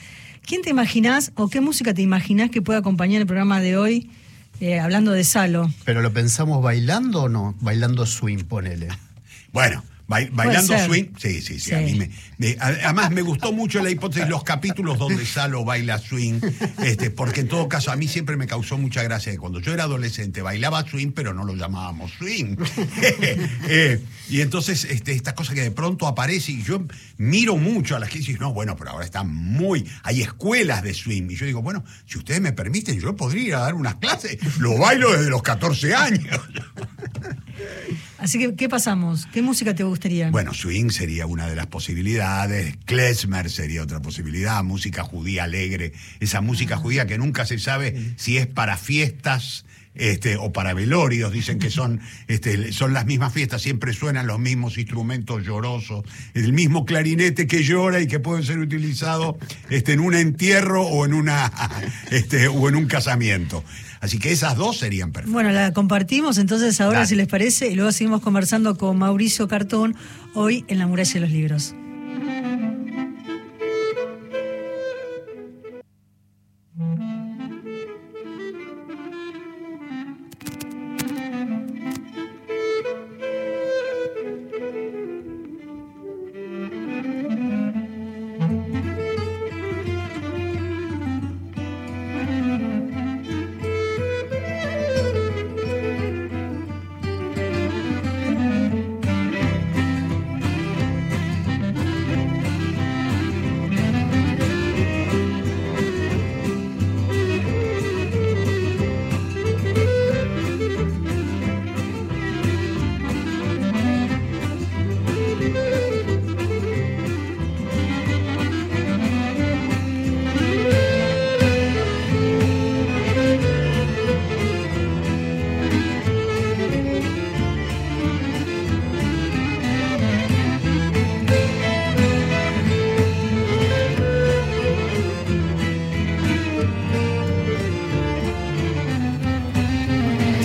[0.46, 4.10] ¿Quién te imaginás o qué música te imaginás que pueda acompañar el programa de hoy
[4.60, 5.72] eh, hablando de Salo?
[5.86, 7.56] ¿Pero lo pensamos bailando o no?
[7.62, 8.88] Bailando swing, ponele.
[9.54, 11.86] Bueno, bailando swing, sí, sí, sí, a Sí.
[11.86, 15.98] mí me, me- a- además me gustó mucho la hipótesis, los capítulos donde Salo baila
[15.98, 16.40] swing,
[16.84, 19.74] este, porque en todo caso a mí siempre me causó mucha gracia que cuando yo
[19.74, 22.56] era adolescente bailaba swing, pero no lo llamábamos swing.
[23.68, 26.84] Eh, y entonces este, esta cosa que de pronto aparece y yo
[27.18, 30.94] miro mucho a las que dicen, no, bueno, pero ahora están muy, hay escuelas de
[30.94, 31.30] swing.
[31.32, 34.38] Y yo digo, bueno, si ustedes me permiten, yo podría ir a dar unas clases,
[34.60, 36.40] lo bailo desde los 14 años.
[38.26, 39.28] Así que, ¿qué pasamos?
[39.32, 40.32] ¿Qué música te gustaría?
[40.32, 46.42] Bueno, swing sería una de las posibilidades, klezmer sería otra posibilidad, música judía alegre, esa
[46.42, 51.60] música judía que nunca se sabe si es para fiestas este, o para velorios, dicen
[51.60, 56.84] que son, este, son las mismas fiestas, siempre suenan los mismos instrumentos llorosos, el mismo
[56.84, 59.38] clarinete que llora y que puede ser utilizado
[59.70, 61.52] este, en un entierro o en, una,
[62.10, 63.64] este, o en un casamiento.
[64.02, 65.34] Así que esas dos serían perfectas.
[65.34, 67.08] Bueno, la compartimos entonces ahora, Dale.
[67.08, 69.96] si les parece, y luego seguimos conversando con Mauricio Cartón
[70.34, 71.76] hoy en La Muralla de los Libros.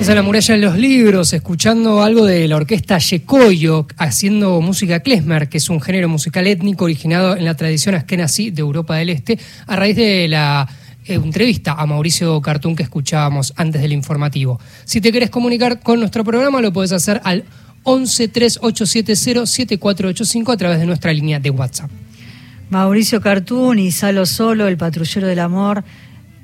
[0.00, 5.00] Estás en la muralla de los libros, escuchando algo de la orquesta Yekoyo, haciendo música
[5.00, 9.10] klezmer, que es un género musical étnico originado en la tradición askenazí de Europa del
[9.10, 10.66] Este, a raíz de la
[11.04, 14.58] eh, entrevista a Mauricio Cartún que escuchábamos antes del informativo.
[14.86, 17.44] Si te querés comunicar con nuestro programa, lo puedes hacer al
[17.82, 21.90] 11 3870 7485 a través de nuestra línea de WhatsApp.
[22.70, 25.84] Mauricio Cartún y Salo Solo, el patrullero del amor.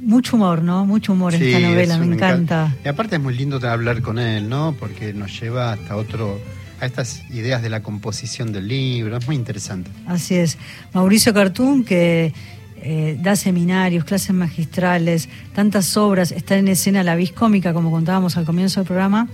[0.00, 0.84] Mucho humor, ¿no?
[0.84, 2.74] Mucho humor en Sí, esta novela, me encanta.
[2.84, 4.74] Y aparte es muy lindo hablar con él, ¿no?
[4.78, 6.38] Porque nos lleva hasta otro,
[6.80, 9.16] a estas ideas de la composición del libro.
[9.16, 9.90] Es muy interesante.
[10.06, 10.58] Así es.
[10.92, 12.34] Mauricio Cartún, que
[12.82, 18.36] eh, da seminarios, clases magistrales, tantas obras, está en escena la vis cómica, como contábamos
[18.36, 19.28] al comienzo del programa.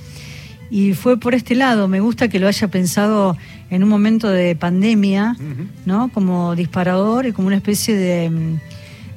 [0.70, 3.37] Y fue por este lado, me gusta que lo haya pensado
[3.68, 5.37] en un momento de pandemia,
[5.85, 6.09] ¿no?
[6.09, 8.61] Como disparador y como una especie de, mm,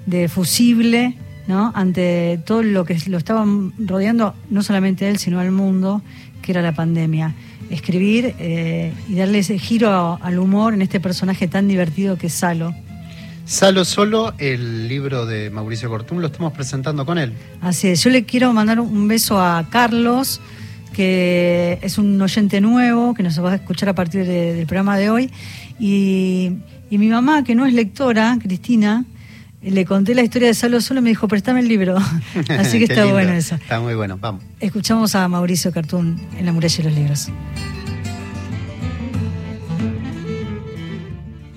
[0.06, 1.16] de fusible,
[1.48, 1.72] ¿no?
[1.76, 6.02] Ante todo lo que lo estaban rodeando, no solamente a él, sino al mundo,
[6.42, 7.36] que era la pandemia.
[7.70, 12.34] Escribir eh, y darle ese giro al humor en este personaje tan divertido que es
[12.34, 12.74] Salo.
[13.46, 17.34] Salo Solo, el libro de Mauricio Cortún, lo estamos presentando con él.
[17.62, 20.42] Así es, yo le quiero mandar un beso a Carlos,
[20.94, 25.12] que es un oyente nuevo, que nos va a escuchar a partir del programa de
[25.12, 25.30] hoy,
[25.80, 26.54] y,
[26.90, 29.06] y mi mamá, que no es lectora, Cristina,
[29.72, 31.98] le conté la historia de Salo Solo y me dijo, préstame el libro.
[32.60, 33.56] Así que está bueno eso.
[33.56, 34.44] Está muy bueno, vamos.
[34.60, 37.30] Escuchamos a Mauricio Cartún en La muralla de los libros.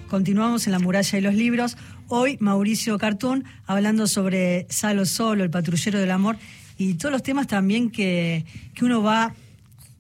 [0.08, 1.76] Continuamos en la muralla y los libros.
[2.08, 6.36] Hoy Mauricio Cartún hablando sobre Salo Solo, el patrullero del amor,
[6.78, 9.34] y todos los temas también que, que uno va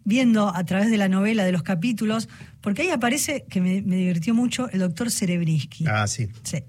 [0.04, 2.30] viendo a través de la novela, de los capítulos,
[2.62, 5.84] porque ahí aparece, que me, divirtió mucho, el doctor Cerebrisky.
[5.86, 6.28] Ah, sí.
[6.42, 6.64] Sí.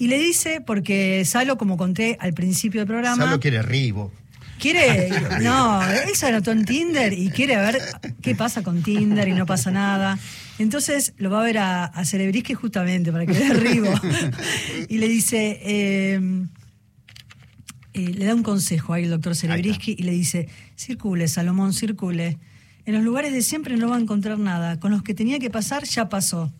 [0.00, 3.22] Y le dice, porque Salo, como conté al principio del programa...
[3.22, 4.10] Salo quiere ribo.
[4.58, 5.10] Quiere,
[5.42, 7.78] no, él se anotó en Tinder y quiere ver
[8.22, 10.18] qué pasa con Tinder y no pasa nada.
[10.58, 12.04] Entonces lo va a ver a, a
[12.54, 13.92] justamente para que le derribo.
[14.88, 16.48] y le dice, em,
[17.92, 22.38] eh, le da un consejo ahí el doctor Cerebrisky y le dice, circule, Salomón, circule.
[22.86, 24.80] En los lugares de siempre no va a encontrar nada.
[24.80, 26.50] Con los que tenía que pasar ya pasó.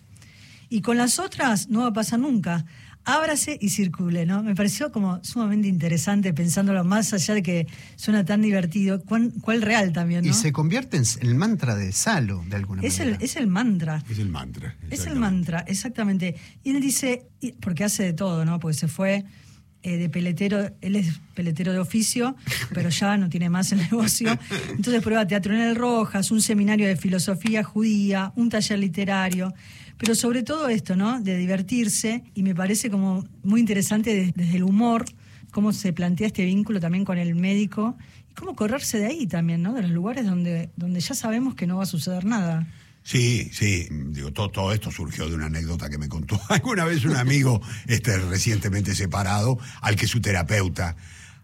[0.68, 2.66] Y con las otras no va a pasar nunca
[3.04, 4.42] ábrase y circule, ¿no?
[4.42, 9.92] Me pareció como sumamente interesante pensándolo más allá de que suena tan divertido, cuál, real
[9.92, 10.30] también, ¿no?
[10.30, 13.16] Y se convierte en el mantra de Salo, de alguna es manera.
[13.16, 14.04] El, es el mantra.
[14.08, 14.76] Es el mantra.
[14.90, 16.36] Es el mantra, exactamente.
[16.62, 17.26] Y él dice,
[17.60, 18.60] porque hace de todo, ¿no?
[18.60, 19.24] Porque se fue
[19.82, 22.36] eh, de peletero, él es peletero de oficio,
[22.74, 24.38] pero ya no tiene más el negocio.
[24.76, 29.54] Entonces prueba teatro en el Rojas, un seminario de filosofía judía, un taller literario.
[30.00, 31.20] Pero sobre todo esto, ¿no?
[31.20, 35.04] De divertirse, y me parece como muy interesante desde el humor,
[35.50, 37.98] cómo se plantea este vínculo también con el médico,
[38.30, 39.74] y cómo correrse de ahí también, ¿no?
[39.74, 42.66] De los lugares donde, donde ya sabemos que no va a suceder nada.
[43.02, 47.04] Sí, sí, digo, todo, todo, esto surgió de una anécdota que me contó alguna vez
[47.04, 50.96] un amigo este, recientemente separado, al que su terapeuta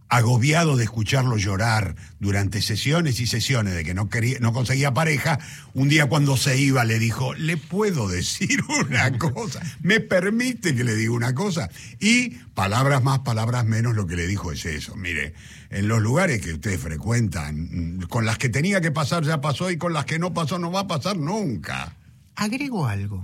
[0.08, 5.38] agobiado de escucharlo llorar durante sesiones y sesiones de que no, quería, no conseguía pareja,
[5.74, 9.60] un día cuando se iba le dijo, ¿le puedo decir una cosa?
[9.80, 11.70] ¿Me permite que le diga una cosa?
[11.98, 14.94] Y palabras más, palabras menos, lo que le dijo es eso.
[14.96, 15.34] Mire,
[15.70, 19.76] en los lugares que ustedes frecuentan, con las que tenía que pasar ya pasó y
[19.76, 21.96] con las que no pasó no va a pasar nunca.
[22.36, 23.22] Agrego algo.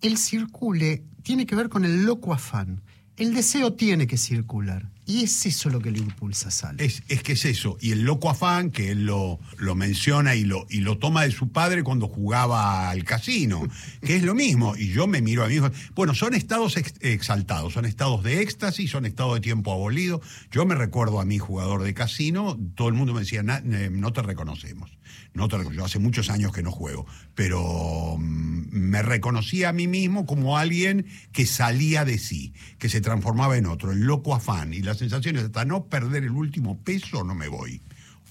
[0.00, 2.82] El circule tiene que ver con el loco afán.
[3.16, 4.90] El deseo tiene que circular.
[5.08, 6.80] Y es eso lo que le impulsa a Sal.
[6.80, 7.78] Es, es, que es eso.
[7.80, 11.30] Y el loco afán, que él lo, lo menciona y lo, y lo toma de
[11.30, 13.68] su padre cuando jugaba al casino,
[14.02, 14.74] que es lo mismo.
[14.76, 15.70] Y yo me miro a mi hijo.
[15.94, 20.20] Bueno, son estados exaltados, son estados de éxtasis, son estados de tiempo abolido.
[20.50, 24.12] Yo me recuerdo a mi jugador de casino, todo el mundo me decía, eh, no
[24.12, 24.90] te reconocemos.
[25.34, 29.86] No te yo hace muchos años que no juego, pero mm, me reconocía a mí
[29.86, 34.74] mismo como alguien que salía de sí, que se transformaba en otro, el loco afán.
[34.74, 37.80] Y la sensación es hasta no perder el último peso no me voy.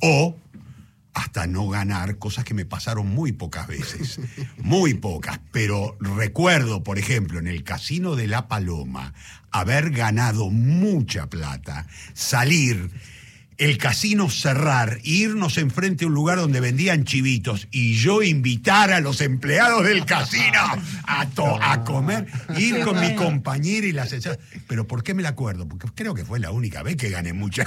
[0.01, 0.35] O
[1.15, 4.19] hasta no ganar, cosas que me pasaron muy pocas veces,
[4.57, 9.13] muy pocas, pero recuerdo, por ejemplo, en el Casino de La Paloma,
[9.49, 12.91] haber ganado mucha plata, salir
[13.57, 18.99] el casino cerrar, irnos enfrente a un lugar donde vendían chivitos y yo invitar a
[18.99, 20.59] los empleados del casino
[21.05, 21.27] a,
[21.71, 24.07] a comer, ir con mi compañera y la
[24.67, 25.67] Pero ¿por qué me la acuerdo?
[25.67, 27.65] Porque creo que fue la única vez que gané mucha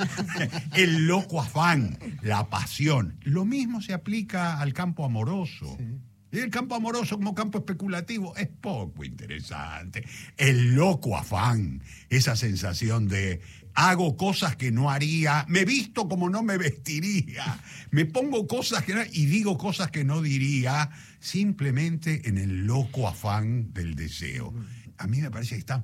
[0.74, 3.18] El loco afán, la pasión.
[3.22, 5.76] Lo mismo se aplica al campo amoroso.
[6.32, 10.04] El campo amoroso como campo especulativo es poco interesante.
[10.36, 13.40] El loco afán, esa sensación de
[13.74, 18.94] hago cosas que no haría, me visto como no me vestiría, me pongo cosas que
[18.94, 24.54] no, y digo cosas que no diría, simplemente en el loco afán del deseo.
[24.98, 25.82] A mí me parece que está,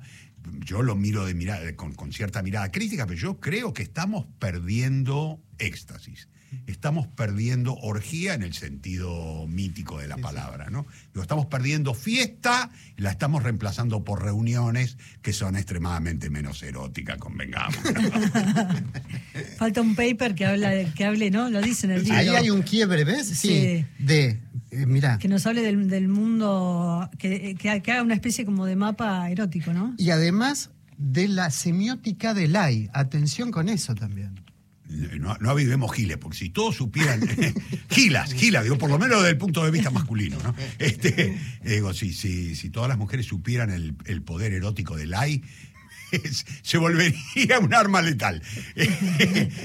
[0.65, 4.25] yo lo miro de mirada, con, con cierta mirada crítica, pero yo creo que estamos
[4.39, 6.27] perdiendo éxtasis
[6.65, 10.85] estamos perdiendo orgía en el sentido mítico de la palabra, ¿no?
[11.21, 17.75] estamos perdiendo fiesta y la estamos reemplazando por reuniones que son extremadamente menos eróticas, convengamos.
[19.57, 21.49] Falta un paper que habla que hable, ¿no?
[21.49, 22.17] Lo dice en el libro.
[22.17, 23.27] Ahí hay un quiebre, ¿ves?
[23.27, 23.85] Sí.
[23.99, 24.39] De
[24.71, 25.17] eh, mira.
[25.17, 29.95] Que nos hable del, mundo, que, que, haga una especie como de mapa erótico, ¿no?
[29.97, 32.89] Y además de la semiótica del AI.
[32.93, 34.46] Atención con eso también
[34.89, 37.21] no, no avivemos giles, porque si todos supieran,
[37.89, 40.55] gilas, gilas, digo, por lo menos desde el punto de vista masculino, ¿no?
[40.79, 45.43] Este, digo, si, si, si todas las mujeres supieran el, poder erótico del AI,
[46.61, 48.41] se volvería un arma letal.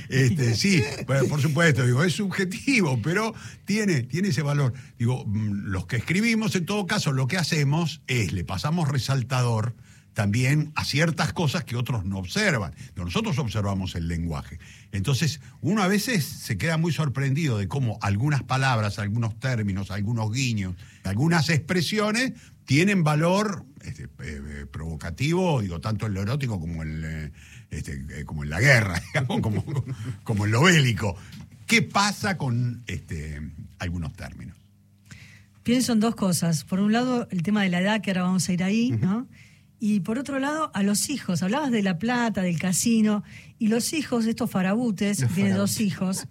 [0.09, 4.73] Este, sí, por supuesto, digo, es subjetivo, pero tiene, tiene ese valor.
[4.99, 9.75] Digo, mm, los que escribimos, en todo caso, lo que hacemos es le pasamos resaltador
[10.15, 12.75] también a ciertas cosas que otros no observan.
[12.97, 14.59] Nosotros observamos el lenguaje.
[14.93, 20.31] Entonces, uno a veces se queda muy sorprendido de cómo algunas palabras, algunos términos, algunos
[20.33, 22.33] guiños, algunas expresiones
[22.65, 27.33] tienen valor este, eh, eh, provocativo, digo, tanto en lo erótico como en, eh,
[27.71, 29.65] este, como en la guerra, digamos, como,
[30.25, 31.17] como en lo bélico.
[31.67, 33.41] ¿Qué pasa con este,
[33.79, 34.57] algunos términos?
[35.63, 36.65] Pienso en dos cosas.
[36.65, 39.27] Por un lado, el tema de la edad, que ahora vamos a ir ahí, ¿no?
[39.85, 41.43] Y por otro lado, a los hijos.
[41.43, 43.25] Hablabas de la plata, del casino,
[43.59, 46.29] y los hijos, estos farabutes, tiene dos hijos,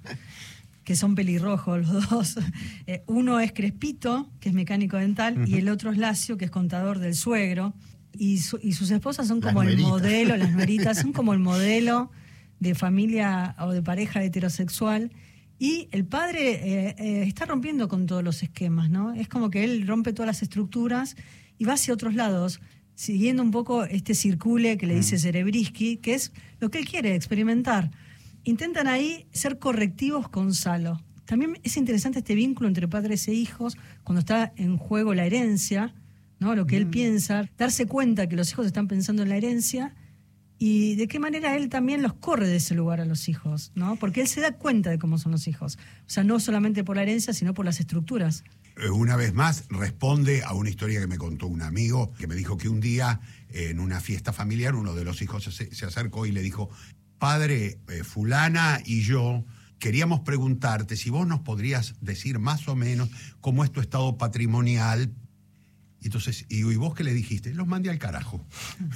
[0.85, 2.35] que son pelirrojos los dos.
[2.87, 6.51] Eh, uno es Crespito, que es mecánico dental, y el otro es Lacio, que es
[6.51, 7.73] contador del suegro.
[8.17, 12.09] Y, sus esposas son como el modelo, las nueritas, son como el modelo
[12.61, 15.11] de familia o de pareja heterosexual.
[15.59, 19.11] Y el padre eh, eh, está rompiendo con todos los esquemas, ¿no?
[19.11, 21.17] Es como que él rompe todas las estructuras
[21.57, 22.61] y va hacia otros lados
[22.95, 27.15] siguiendo un poco este circule que le dice Cerebrisky, que es lo que él quiere
[27.15, 27.91] experimentar.
[28.43, 31.01] Intentan ahí ser correctivos con Salo.
[31.25, 35.93] También es interesante este vínculo entre padres e hijos, cuando está en juego la herencia,
[36.39, 36.55] ¿no?
[36.55, 39.95] lo que él piensa, darse cuenta que los hijos están pensando en la herencia
[40.57, 43.95] y de qué manera él también los corre de ese lugar a los hijos, ¿no?
[43.95, 45.77] porque él se da cuenta de cómo son los hijos.
[46.01, 48.43] O sea, no solamente por la herencia, sino por las estructuras.
[48.77, 52.35] Eh, una vez más responde a una historia que me contó un amigo que me
[52.35, 53.19] dijo que un día
[53.49, 56.69] en una fiesta familiar uno de los hijos se, acercó y le dijo,
[57.17, 59.43] padre, eh, fulana y yo
[59.77, 63.09] queríamos preguntarte si vos nos podrías decir más o menos
[63.41, 65.11] cómo es tu estado patrimonial
[66.07, 67.53] entonces, y, ¿y vos qué le dijiste?
[67.53, 68.43] Los mandé al carajo.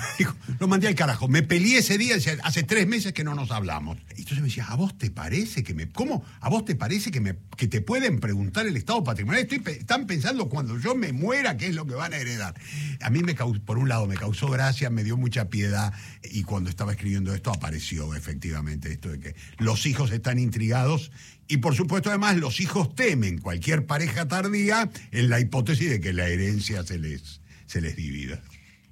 [0.59, 1.27] Los mandé al carajo.
[1.27, 3.97] Me peleé ese día, hace tres meses que no nos hablamos.
[4.15, 5.89] Y entonces me decía, ¿a vos te parece que me.
[5.89, 6.25] ¿Cómo?
[6.39, 9.43] ¿A vos te parece que, me, que te pueden preguntar el estado patrimonial?
[9.43, 12.55] Estoy, están pensando cuando yo me muera qué es lo que van a heredar.
[13.01, 15.93] A mí, me por un lado, me causó gracia, me dio mucha piedad.
[16.23, 21.11] Y cuando estaba escribiendo esto, apareció efectivamente esto de que los hijos están intrigados
[21.47, 26.13] y por supuesto, además, los hijos temen cualquier pareja tardía en la hipótesis de que
[26.13, 28.41] la herencia se les, se les divida.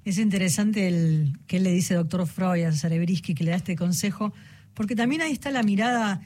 [0.04, 4.32] Es interesante el que le dice doctor Freud a Cerebrisky que le da este consejo,
[4.74, 6.20] porque también ahí está la mirada,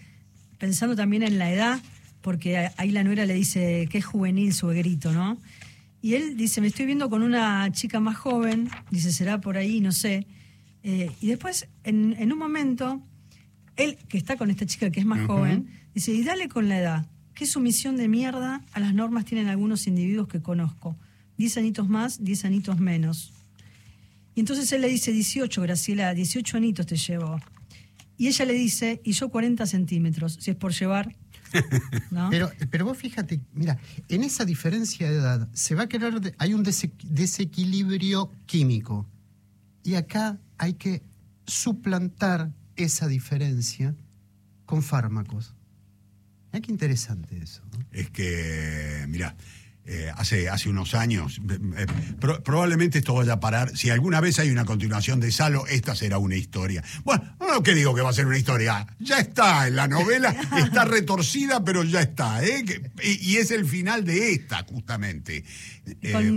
[0.58, 1.80] pensando también en la edad,
[2.20, 5.38] porque ahí la nuera le dice que es juvenil su grito, ¿no?
[6.02, 9.80] Y él dice, me estoy viendo con una chica más joven, dice, será por ahí,
[9.80, 10.26] no sé.
[10.82, 13.02] Eh, y después, en, en, un momento,
[13.76, 15.68] él, que está con esta chica que es más joven,
[15.98, 17.06] Dice, y dale con la edad.
[17.34, 20.96] ¿Qué sumisión de mierda a las normas tienen algunos individuos que conozco?
[21.36, 23.32] Diez anitos más, diez anitos menos.
[24.36, 27.40] Y entonces él le dice, 18, Graciela, 18 anitos te llevo.
[28.16, 31.16] Y ella le dice, y yo 40 centímetros, si es por llevar.
[32.30, 33.76] Pero, pero vos fíjate, mira,
[34.08, 39.04] en esa diferencia de edad se va a querer, hay un desequilibrio químico.
[39.82, 41.02] Y acá hay que
[41.44, 43.96] suplantar esa diferencia
[44.64, 45.57] con fármacos.
[46.60, 47.62] Qué interesante eso.
[47.92, 49.36] Es que, mira,
[49.90, 51.40] eh, hace, hace unos años.
[51.48, 51.86] Eh,
[52.44, 53.74] probablemente esto vaya a parar.
[53.74, 56.84] Si alguna vez hay una continuación de Salo, esta será una historia.
[57.04, 58.86] Bueno, no que digo que va a ser una historia.
[58.98, 62.44] Ya está en la novela, está retorcida, pero ya está.
[62.44, 62.62] ¿eh?
[63.02, 65.42] Y, es el final de esta, justamente.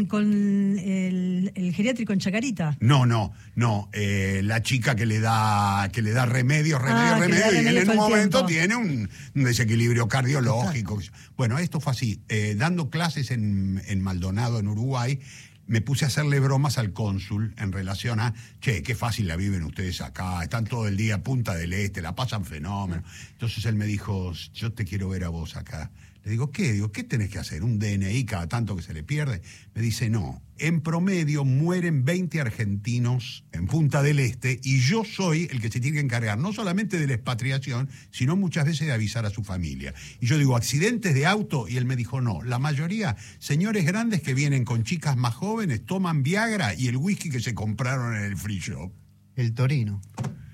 [0.08, 2.78] ¿Con, el, geriátrico en Chacarita?
[2.80, 3.90] No, no, no.
[3.94, 8.46] la chica que le da que le da remedio, remedio, remedio, y en un momento
[8.46, 11.02] tiene un, desequilibrio cardiológico.
[11.36, 12.22] Bueno, esto fue así.
[12.56, 15.20] dando clases en en, Maldonado, en Uruguay,
[15.68, 19.64] me puse a hacerle bromas al cónsul en relación a, che, qué fácil la viven
[19.64, 23.04] ustedes acá, están todo el día punta del este, la pasan fenómeno.
[23.32, 25.92] Entonces él me dijo, yo te quiero ver a vos acá.
[26.24, 26.74] Le digo, ¿qué?
[26.74, 27.64] Digo, ¿qué tenés que hacer?
[27.64, 29.42] ¿Un DNI cada tanto que se le pierde?
[29.74, 30.44] Me dice, no.
[30.60, 35.80] En promedio mueren 20 argentinos en Punta del Este y yo soy el que se
[35.80, 39.44] tiene que encargar no solamente de la expatriación, sino muchas veces de avisar a su
[39.44, 39.96] familia.
[40.20, 41.68] Y yo digo, ¿accidentes de auto?
[41.68, 42.44] Y él me dijo, no.
[42.44, 45.34] La mayoría, señores grandes que vienen con chicas más
[45.80, 48.92] toman Viagra y el whisky que se compraron en el free shop.
[49.36, 50.02] El Torino.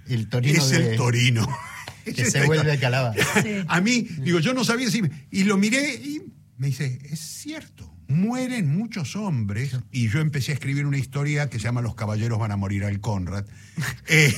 [0.07, 1.47] El Torino es el Torino.
[2.05, 3.21] que se vuelve calabaza.
[3.67, 5.01] A mí, digo, yo no sabía si.
[5.31, 6.21] Y lo miré y
[6.57, 9.77] me dice, es cierto, mueren muchos hombres.
[9.91, 12.83] Y yo empecé a escribir una historia que se llama Los caballeros van a morir
[12.83, 13.45] al Conrad.
[14.07, 14.33] Eh,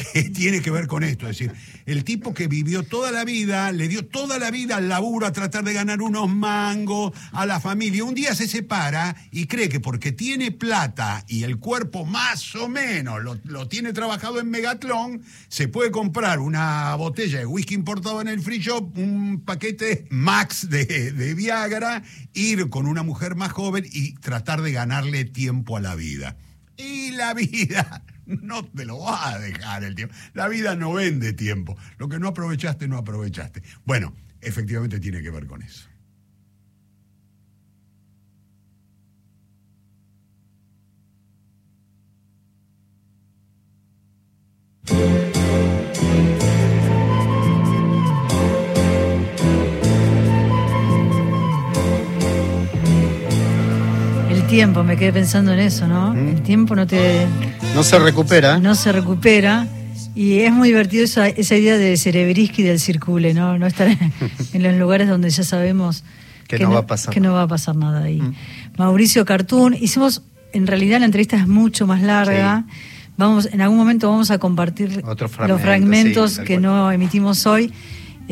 [0.00, 1.28] que tiene que ver con esto.
[1.28, 1.52] Es decir,
[1.86, 5.32] el tipo que vivió toda la vida, le dio toda la vida al laburo a
[5.32, 8.04] tratar de ganar unos mangos a la familia.
[8.04, 12.68] Un día se separa y cree que porque tiene plata y el cuerpo más o
[12.68, 18.28] menos lo, tiene trabajado en Megatlón, se puede comprar una botella de whisky importado en
[18.28, 22.02] el free shop, un paquete max de Viagra,
[22.34, 26.36] ir con una mujer más joven y tratar de ganarle tiempo a la vida.
[26.76, 28.02] Y la vida
[28.42, 30.14] no te lo va a dejar el tiempo.
[30.34, 31.76] La vida no vende tiempo.
[31.98, 33.62] Lo que no aprovechaste, no aprovechaste.
[33.84, 35.88] Bueno, efectivamente tiene que ver con eso.
[54.50, 56.12] Tiempo, me quedé pensando en eso, ¿no?
[56.12, 57.24] El tiempo no te
[57.74, 58.58] No se recupera.
[58.58, 59.68] no se recupera.
[60.16, 63.56] Y es muy divertido esa, esa idea de Cerebrisky del circule, ¿no?
[63.58, 63.98] No estar en,
[64.52, 66.02] en los lugares donde ya sabemos
[66.48, 68.20] Que no va a pasar que no va a pasar nada ahí.
[68.76, 70.22] Mauricio Cartoon, hicimos,
[70.52, 72.64] en realidad la entrevista es mucho más larga.
[73.16, 77.72] Vamos, en algún momento vamos a compartir Otros los fragmentos, sí, que no emitimos hoy.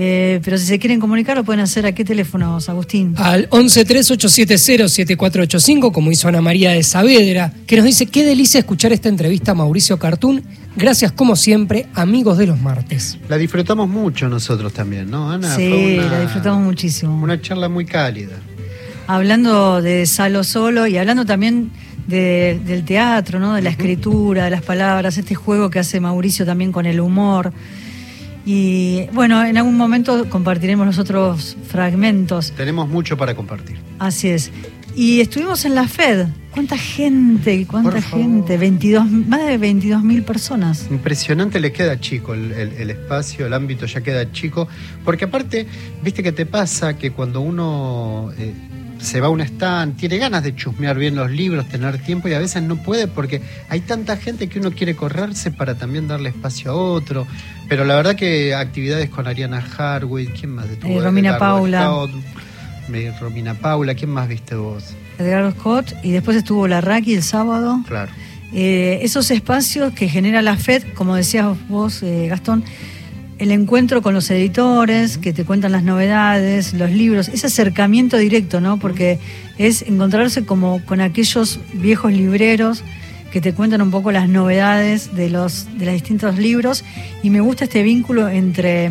[0.01, 3.15] Eh, pero si se quieren comunicar, lo pueden hacer a qué teléfonos, Agustín.
[3.17, 9.09] Al 1138707485, como hizo Ana María de Saavedra, que nos dice qué delicia escuchar esta
[9.09, 10.45] entrevista a Mauricio Cartún.
[10.77, 13.19] Gracias, como siempre, amigos de los martes.
[13.29, 15.57] La disfrutamos mucho nosotros también, ¿no, Ana?
[15.57, 17.21] sí, Fue una- la disfrutamos muchísimo.
[17.21, 18.37] Una charla muy cálida.
[19.09, 21.71] hablando de Salo Solo y hablando también
[22.07, 23.55] de- del teatro, ¿no?
[23.55, 27.51] de la escritura, de las palabras, este juego que hace Mauricio también con el humor.
[28.51, 32.53] Y bueno, en algún momento compartiremos los otros fragmentos.
[32.57, 33.77] Tenemos mucho para compartir.
[33.99, 34.51] Así es.
[34.97, 36.29] Y estuvimos en la FED.
[36.53, 37.67] ¿Cuánta gente?
[37.67, 38.57] ¿Cuánta gente?
[38.57, 40.87] 22, más de 22 mil personas.
[40.91, 44.67] Impresionante, le queda chico el, el- el espacio, el ámbito ya queda chico,
[45.05, 45.67] porque aparte,
[46.03, 48.55] viste que te pasa que cuando uno eh,
[48.99, 52.35] se va a un stand, tiene ganas de chusmear bien los libros, tener tiempo y
[52.35, 56.31] a veces no puede porque hay tanta gente que uno quiere correrse para también darle
[56.31, 57.27] espacio a otro,
[57.69, 60.69] pero la verdad que actividades con Ariana Harwood, ¿quién más?
[60.69, 60.91] estuvo?
[60.91, 61.83] Eh, Romina Paula.
[61.85, 62.11] Scott,
[63.21, 64.95] Romina Paula, ¿quién más viste vos?
[65.19, 65.95] Edgar Scott.
[66.03, 67.83] Y después estuvo la Raki el sábado.
[67.87, 68.11] Claro.
[68.53, 72.65] Eh, esos espacios que genera la FED, como decías vos, eh, Gastón,
[73.39, 78.61] el encuentro con los editores que te cuentan las novedades, los libros, ese acercamiento directo,
[78.61, 78.79] ¿no?
[78.79, 79.19] Porque
[79.59, 82.83] es encontrarse como con aquellos viejos libreros
[83.31, 86.85] que te cuentan un poco las novedades de los de los distintos libros
[87.23, 88.91] y me gusta este vínculo entre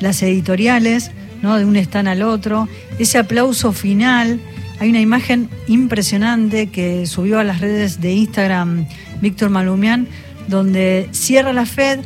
[0.00, 1.10] las editoriales,
[1.42, 1.56] ¿no?
[1.56, 2.68] De un stand al otro,
[2.98, 4.40] ese aplauso final.
[4.78, 8.86] Hay una imagen impresionante que subió a las redes de Instagram
[9.20, 10.06] Víctor Malumián,
[10.48, 12.00] donde cierra la FED,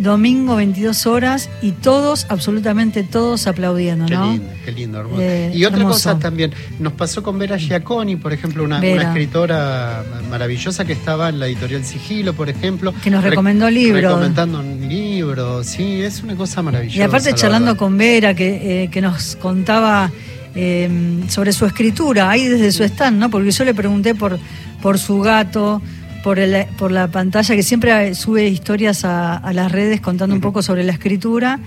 [0.00, 4.32] domingo 22 horas, y todos, absolutamente todos aplaudiendo, Qué ¿no?
[4.32, 5.20] lindo, qué lindo, hermoso.
[5.22, 5.94] Eh, y otra hermoso.
[6.10, 11.38] cosa también, nos pasó con Vera Giaconi, por ejemplo, una, escritora maravillosa que estaba en
[11.38, 12.94] la editorial Sigilo, por ejemplo.
[13.02, 14.02] Que nos Rec- recomendó libros.
[14.02, 16.98] Recomendando un libro, sí, es una cosa maravillosa.
[16.98, 20.10] Y aparte la charlando con Vera, que, eh, que nos contaba
[20.54, 20.88] eh,
[21.28, 23.30] sobre su escritura, ahí desde su stand, ¿no?
[23.30, 24.38] Porque yo le pregunté por,
[24.82, 25.82] por su gato,
[26.22, 30.40] por, el- por la pantalla, que siempre sube historias a, a las redes contando un
[30.40, 31.58] poco sobre la escritura,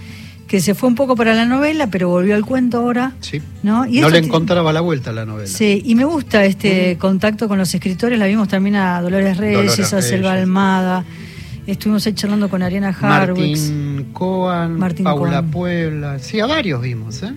[0.48, 3.14] que se fue un poco para la novela, pero volvió al cuento ahora.
[3.22, 3.42] Sí.
[3.64, 3.86] ¿no?
[3.88, 5.48] Y no le encontraba la vuelta a la novela.
[5.48, 8.20] Sí, y me gusta este contacto con los escritores.
[8.20, 10.34] La vimos también a Dolores Reyes, Dolores a Selva.
[10.34, 11.04] Almada.
[11.66, 13.70] Estuvimos ahí charlando con Ariana Harwitz.
[13.72, 15.52] Martín Coan, Martín Paula Coan.
[15.52, 17.32] Puebla, sí, a varios vimos, ¿eh?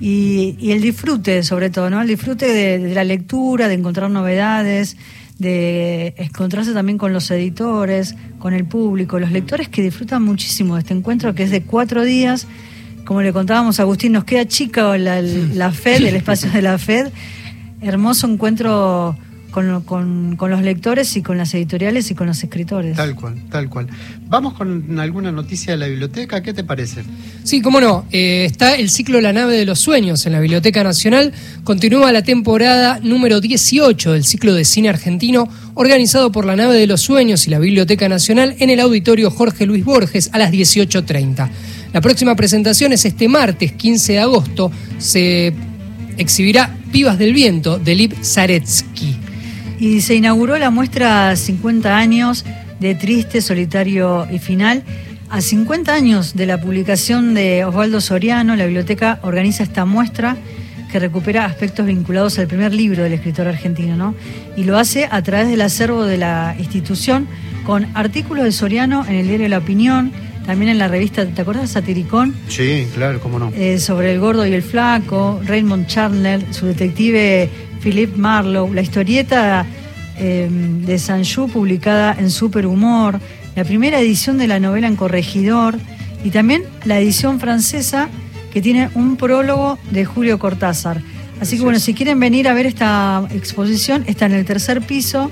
[0.00, 2.00] Y, y el disfrute, sobre todo, ¿no?
[2.00, 4.96] El disfrute de, de la lectura, de encontrar novedades,
[5.38, 10.80] de encontrarse también con los editores, con el público, los lectores que disfrutan muchísimo de
[10.80, 12.46] este encuentro que es de cuatro días.
[13.04, 16.78] Como le contábamos a Agustín, nos queda chica la, la FED, el espacio de la
[16.78, 17.08] FED.
[17.80, 19.16] Hermoso encuentro
[19.52, 22.96] con, con- con los lectores y con las editoriales y con los escritores.
[22.96, 23.86] Tal cual, tal cual.
[24.26, 27.04] Vamos con alguna noticia de la biblioteca, ¿qué te parece?
[27.44, 28.04] Sí, cómo no.
[28.10, 31.32] Eh, está el ciclo La nave de los sueños en la Biblioteca Nacional.
[31.62, 36.86] Continúa la temporada número 18 del ciclo de cine argentino, organizado por la nave de
[36.86, 41.50] los sueños y la Biblioteca Nacional en el auditorio Jorge Luis Borges a las 18.30.
[41.92, 44.72] La próxima presentación es este martes 15 de agosto.
[44.96, 45.52] Se
[46.16, 49.16] exhibirá Pibas del Viento de Lip Zaretsky.
[49.82, 52.44] Y se inauguró la muestra 50 años
[52.78, 54.84] de Triste, Solitario y Final.
[55.28, 60.36] A 50 años de la publicación de Osvaldo Soriano, la biblioteca organiza esta muestra
[60.92, 64.14] que recupera aspectos vinculados al primer libro del escritor argentino, ¿no?
[64.56, 67.26] Y lo hace a través del acervo de la institución
[67.66, 70.12] con artículos de Soriano en el diario La Opinión,
[70.46, 71.70] también en la revista, ¿te acuerdas?
[71.70, 72.36] Satiricón.
[72.46, 73.50] Sí, claro, cómo no.
[73.56, 77.50] Eh, sobre el gordo y el flaco, Raymond Chandler, su detective
[77.82, 79.66] Philip Marlowe, la historieta
[80.18, 83.20] eh, de Sanju publicada en Superhumor,
[83.56, 85.76] la primera edición de la novela en Corregidor
[86.24, 88.08] y también la edición francesa
[88.52, 91.00] que tiene un prólogo de Julio Cortázar.
[91.40, 95.30] Así que bueno, si quieren venir a ver esta exposición, está en el tercer piso,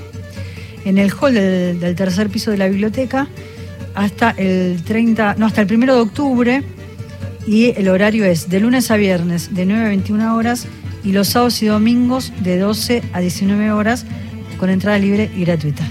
[0.85, 3.29] en el hall del, del tercer piso de la biblioteca
[3.95, 6.63] hasta el 30, no, hasta el 1 de octubre
[7.47, 10.67] y el horario es de lunes a viernes de 9 a 21 horas
[11.05, 14.05] y los sábados y domingos de 12 a 19 horas
[14.59, 15.83] con entrada libre y gratuita.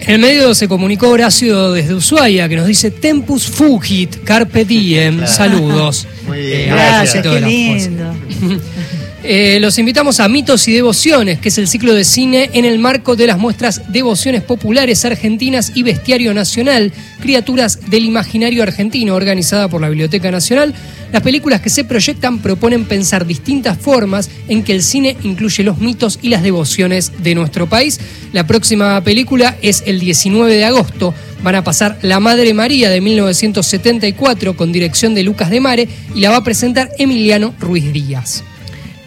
[0.00, 5.26] En el medio se comunicó Horacio desde Ushuaia que nos dice Tempus fugit, carpe diem,
[5.26, 6.08] saludos.
[6.26, 6.60] Muy bien.
[6.60, 8.12] Eh, Gracias, de qué lindo.
[9.24, 12.80] Eh, los invitamos a Mitos y Devociones, que es el ciclo de cine en el
[12.80, 19.68] marco de las muestras Devociones Populares Argentinas y Bestiario Nacional, Criaturas del Imaginario Argentino, organizada
[19.68, 20.74] por la Biblioteca Nacional.
[21.12, 25.78] Las películas que se proyectan proponen pensar distintas formas en que el cine incluye los
[25.78, 28.00] mitos y las devociones de nuestro país.
[28.32, 31.14] La próxima película es el 19 de agosto.
[31.44, 36.20] Van a pasar La Madre María de 1974 con dirección de Lucas de Mare y
[36.20, 38.42] la va a presentar Emiliano Ruiz Díaz.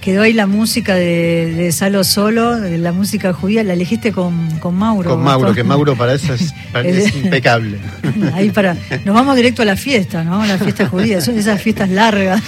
[0.05, 4.51] Quedó ahí la música de, de Salo Solo, de la música judía, la elegiste con,
[4.59, 5.09] con Mauro.
[5.09, 7.79] Con Mauro, que Mauro para eso es, para- es impecable.
[8.35, 10.45] Ahí para, nos vamos directo a la fiesta, ¿no?
[10.45, 12.39] La fiesta judía, son esas fiestas largas.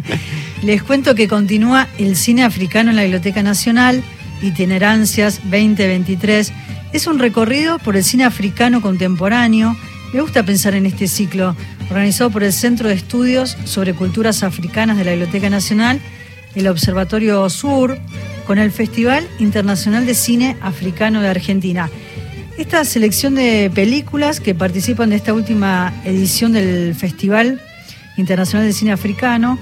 [0.62, 4.00] Les cuento que continúa el cine africano en la Biblioteca Nacional,
[4.40, 6.52] Itinerancias 2023.
[6.92, 9.76] Es un recorrido por el cine africano contemporáneo.
[10.12, 11.56] Me gusta pensar en este ciclo,
[11.90, 16.00] organizado por el Centro de Estudios sobre Culturas Africanas de la Biblioteca Nacional,
[16.54, 17.98] el Observatorio Sur,
[18.46, 21.88] con el Festival Internacional de Cine Africano de Argentina.
[22.58, 27.60] Esta selección de películas que participan de esta última edición del Festival
[28.16, 29.58] Internacional de Cine Africano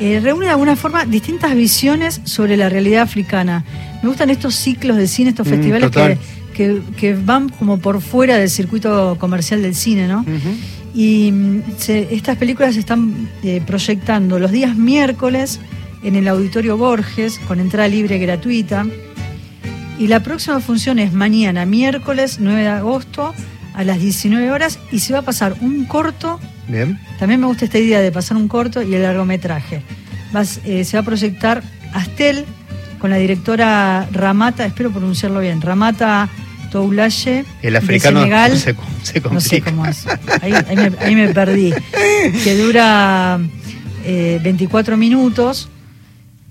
[0.00, 3.64] eh, reúne de alguna forma distintas visiones sobre la realidad africana.
[4.02, 6.18] Me gustan estos ciclos de cine, estos Mm, festivales que,
[6.54, 10.24] que, que van como por fuera del circuito comercial del cine, ¿no?
[10.94, 15.60] Y mm, se- estas películas se están eh, proyectando los días miércoles
[16.04, 18.86] en el Auditorio Borges con entrada libre gratuita.
[19.98, 23.32] Y la próxima función es mañana, miércoles 9 de agosto,
[23.74, 26.38] a las 19 horas, y se va a pasar un corto.
[26.68, 26.98] Bien.
[27.18, 29.82] También me gusta esta idea de pasar un corto y el largometraje.
[30.32, 32.44] Vas- eh, se va a proyectar Astel
[32.98, 36.28] con la directora Ramata, espero pronunciarlo bien, Ramata
[36.72, 37.44] Toulaye.
[37.62, 38.58] El africano de Senegal.
[38.58, 40.06] se, se No sé cómo es.
[40.42, 41.72] Ahí, ahí me, ahí me perdí.
[42.42, 43.38] Que dura
[44.04, 45.68] eh, 24 minutos.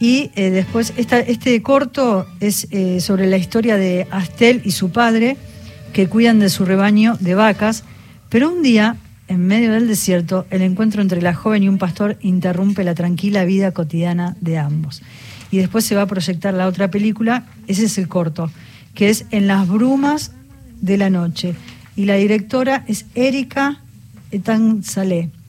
[0.03, 4.91] Y eh, después, esta, este corto es eh, sobre la historia de Astel y su
[4.91, 5.37] padre,
[5.93, 7.85] que cuidan de su rebaño de vacas.
[8.27, 8.97] Pero un día,
[9.29, 13.45] en medio del desierto, el encuentro entre la joven y un pastor interrumpe la tranquila
[13.45, 15.01] vida cotidiana de ambos.
[15.51, 18.51] Y después se va a proyectar la otra película, ese es el corto,
[18.95, 20.33] que es En las brumas
[20.81, 21.55] de la noche.
[21.95, 23.79] Y la directora es Erika
[24.31, 24.81] Etan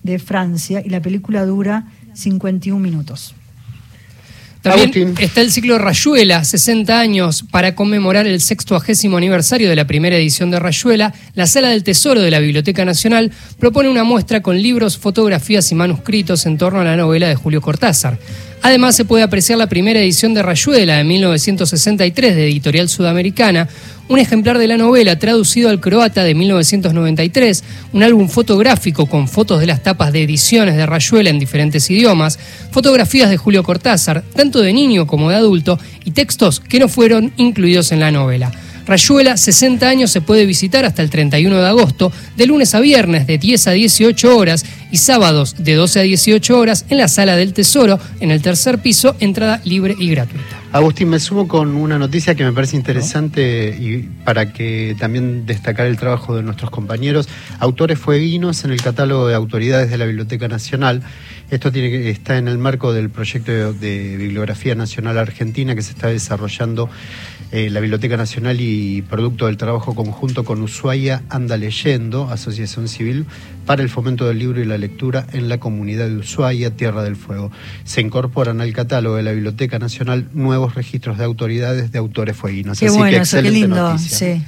[0.04, 3.34] de Francia, y la película dura 51 minutos.
[4.64, 5.14] También Agustín.
[5.18, 10.50] está el ciclo Rayuela, 60 años, para conmemorar el sextuagésimo aniversario de la primera edición
[10.50, 11.12] de Rayuela.
[11.34, 15.74] La Sala del Tesoro de la Biblioteca Nacional propone una muestra con libros, fotografías y
[15.74, 18.18] manuscritos en torno a la novela de Julio Cortázar.
[18.64, 23.68] Además, se puede apreciar la primera edición de Rayuela de 1963 de Editorial Sudamericana,
[24.08, 27.62] un ejemplar de la novela traducido al croata de 1993,
[27.92, 32.38] un álbum fotográfico con fotos de las tapas de ediciones de Rayuela en diferentes idiomas,
[32.70, 37.34] fotografías de Julio Cortázar, tanto de niño como de adulto, y textos que no fueron
[37.36, 38.50] incluidos en la novela.
[38.86, 43.26] Rayuela, 60 años, se puede visitar hasta el 31 de agosto, de lunes a viernes
[43.26, 47.36] de 10 a 18 horas y sábados de 12 a 18 horas en la Sala
[47.36, 50.64] del Tesoro, en el tercer piso, entrada libre y gratuita.
[50.74, 55.86] Agustín, me sumo con una noticia que me parece interesante y para que también destacar
[55.86, 57.28] el trabajo de nuestros compañeros,
[57.60, 61.02] autores fueguinos en el catálogo de autoridades de la Biblioteca Nacional.
[61.54, 65.82] Esto tiene que, está en el marco del proyecto de, de Bibliografía Nacional Argentina que
[65.82, 66.90] se está desarrollando
[67.52, 73.26] eh, la Biblioteca Nacional y producto del trabajo conjunto con Ushuaia Anda Leyendo, Asociación Civil,
[73.66, 77.14] para el fomento del libro y la lectura en la comunidad de Ushuaia, Tierra del
[77.14, 77.52] Fuego.
[77.84, 82.80] Se incorporan al catálogo de la Biblioteca Nacional nuevos registros de autoridades de autores fueguinos.
[82.80, 83.76] Qué Así bueno que eso, qué excelente lindo.
[83.76, 84.18] noticia.
[84.18, 84.42] Sí.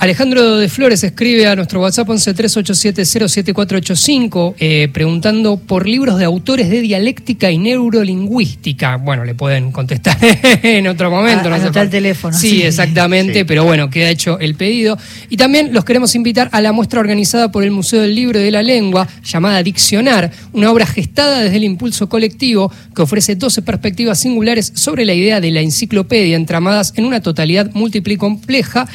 [0.00, 6.80] Alejandro de Flores escribe a nuestro WhatsApp 1138707485 eh, preguntando por libros de autores de
[6.80, 8.96] dialéctica y neurolingüística.
[8.96, 10.16] Bueno, le pueden contestar
[10.62, 11.50] en otro momento.
[11.50, 12.62] A- anotar el teléfono, Sí, sí.
[12.62, 13.44] exactamente, Sí.
[13.44, 14.96] pero bueno, queda hecho el pedido.
[15.28, 18.44] Y también los queremos invitar a la muestra organizada por el Museo del Libro y
[18.44, 23.60] de la Lengua, llamada Diccionar, una obra gestada desde el impulso colectivo que ofrece 12
[23.60, 28.88] perspectivas singulares sobre la idea de la enciclopedia entramadas en una totalidad múltiple y compleja.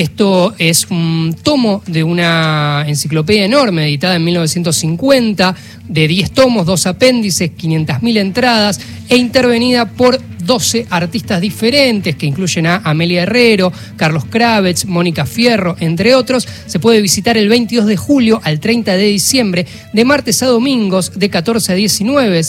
[0.00, 5.54] Esto es un tomo de una enciclopedia enorme, editada en 1950,
[5.88, 8.80] de 10 tomos, dos apéndices, 500.000 entradas,
[9.10, 15.76] e intervenida por 12 artistas diferentes, que incluyen a Amelia Herrero, Carlos Kravets, Mónica Fierro,
[15.80, 16.48] entre otros.
[16.64, 21.12] Se puede visitar el 22 de julio al 30 de diciembre, de martes a domingos,
[21.18, 22.42] de 14 a 19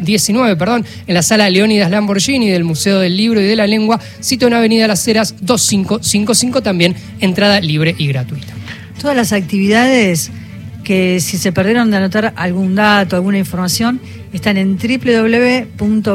[0.00, 4.00] 19, perdón, en la sala Leónidas Lamborghini del Museo del Libro y de la Lengua,
[4.20, 8.52] sito en Avenida Las Heras 2555, también entrada libre y gratuita.
[9.00, 10.30] Todas las actividades
[10.84, 14.00] que si se perdieron de anotar algún dato, alguna información,
[14.32, 16.12] están en www.bn.gov.ar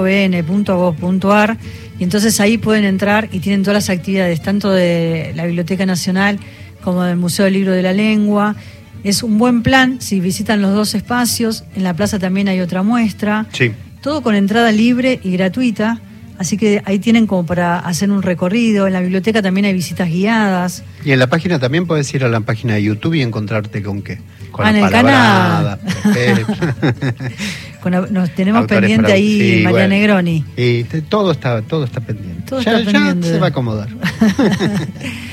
[2.00, 6.40] y entonces ahí pueden entrar y tienen todas las actividades, tanto de la Biblioteca Nacional
[6.84, 8.56] como del Museo del Libro de la Lengua.
[9.04, 11.64] Es un buen plan si visitan los dos espacios.
[11.76, 13.46] En la plaza también hay otra muestra.
[13.52, 13.72] Sí.
[14.02, 16.00] Todo con entrada libre y gratuita.
[16.38, 18.88] Así que ahí tienen como para hacer un recorrido.
[18.88, 20.84] En la biblioteca también hay visitas guiadas.
[21.06, 24.02] Y en la página también puedes ir a la página de YouTube y encontrarte con
[24.02, 24.20] qué.
[24.52, 25.80] Con Ah, en las el canal.
[27.82, 29.88] Con la- nos tenemos Autores pendiente para- ahí sí, María bueno.
[29.90, 30.46] Negroni.
[30.58, 32.44] Y te- todo está, todo está pendiente.
[32.48, 33.30] Todo ya, está ya pendiente.
[33.30, 33.90] se va a acomodar.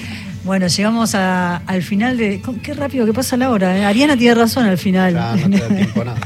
[0.48, 2.40] Bueno, llegamos a- al final de.
[2.62, 3.76] Qué rápido que pasa la hora.
[3.76, 3.84] ¿eh?
[3.84, 5.12] Ariana tiene razón al final.
[5.12, 6.18] Ya no te da tiempo nada.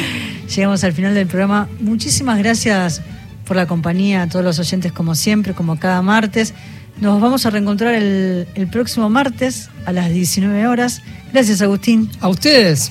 [0.56, 1.68] Llegamos al final del programa.
[1.80, 3.02] Muchísimas gracias
[3.44, 6.54] por la compañía a todos los oyentes, como siempre, como cada martes.
[7.02, 11.02] Nos vamos a reencontrar el, el próximo martes a las 19 horas.
[11.30, 12.10] Gracias, Agustín.
[12.20, 12.90] A ustedes,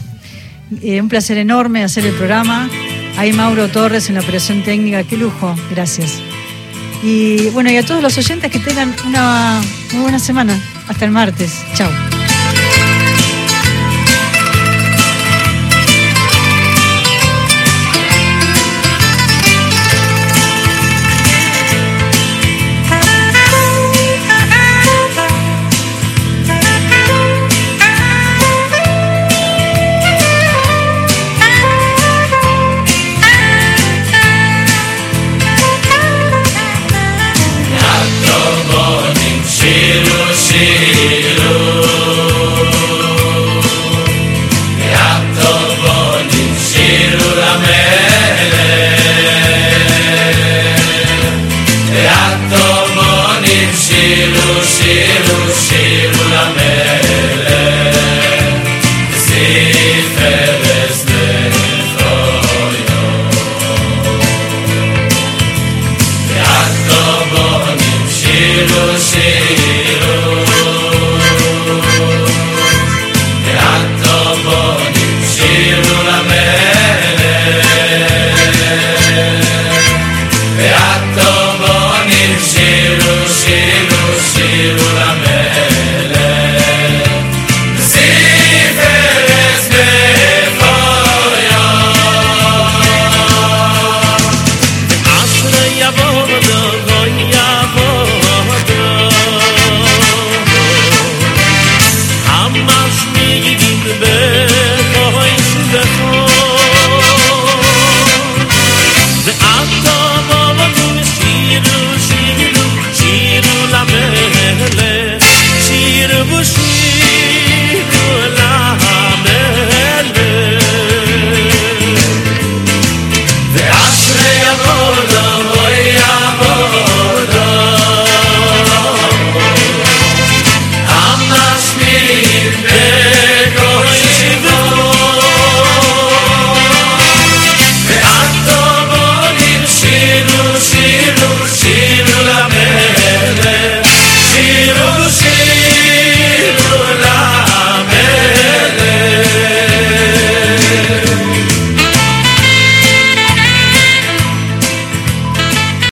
[0.84, 2.70] Eh, un placer enorme hacer el programa.
[3.18, 5.02] Hay Mauro Torres en la operación técnica.
[5.04, 5.56] Qué lujo.
[5.72, 6.20] Gracias.
[7.02, 9.62] Y bueno, y a todos los oyentes que tengan una
[9.94, 10.60] muy buena semana.
[10.88, 11.64] Hasta el martes.
[11.76, 12.15] Chao.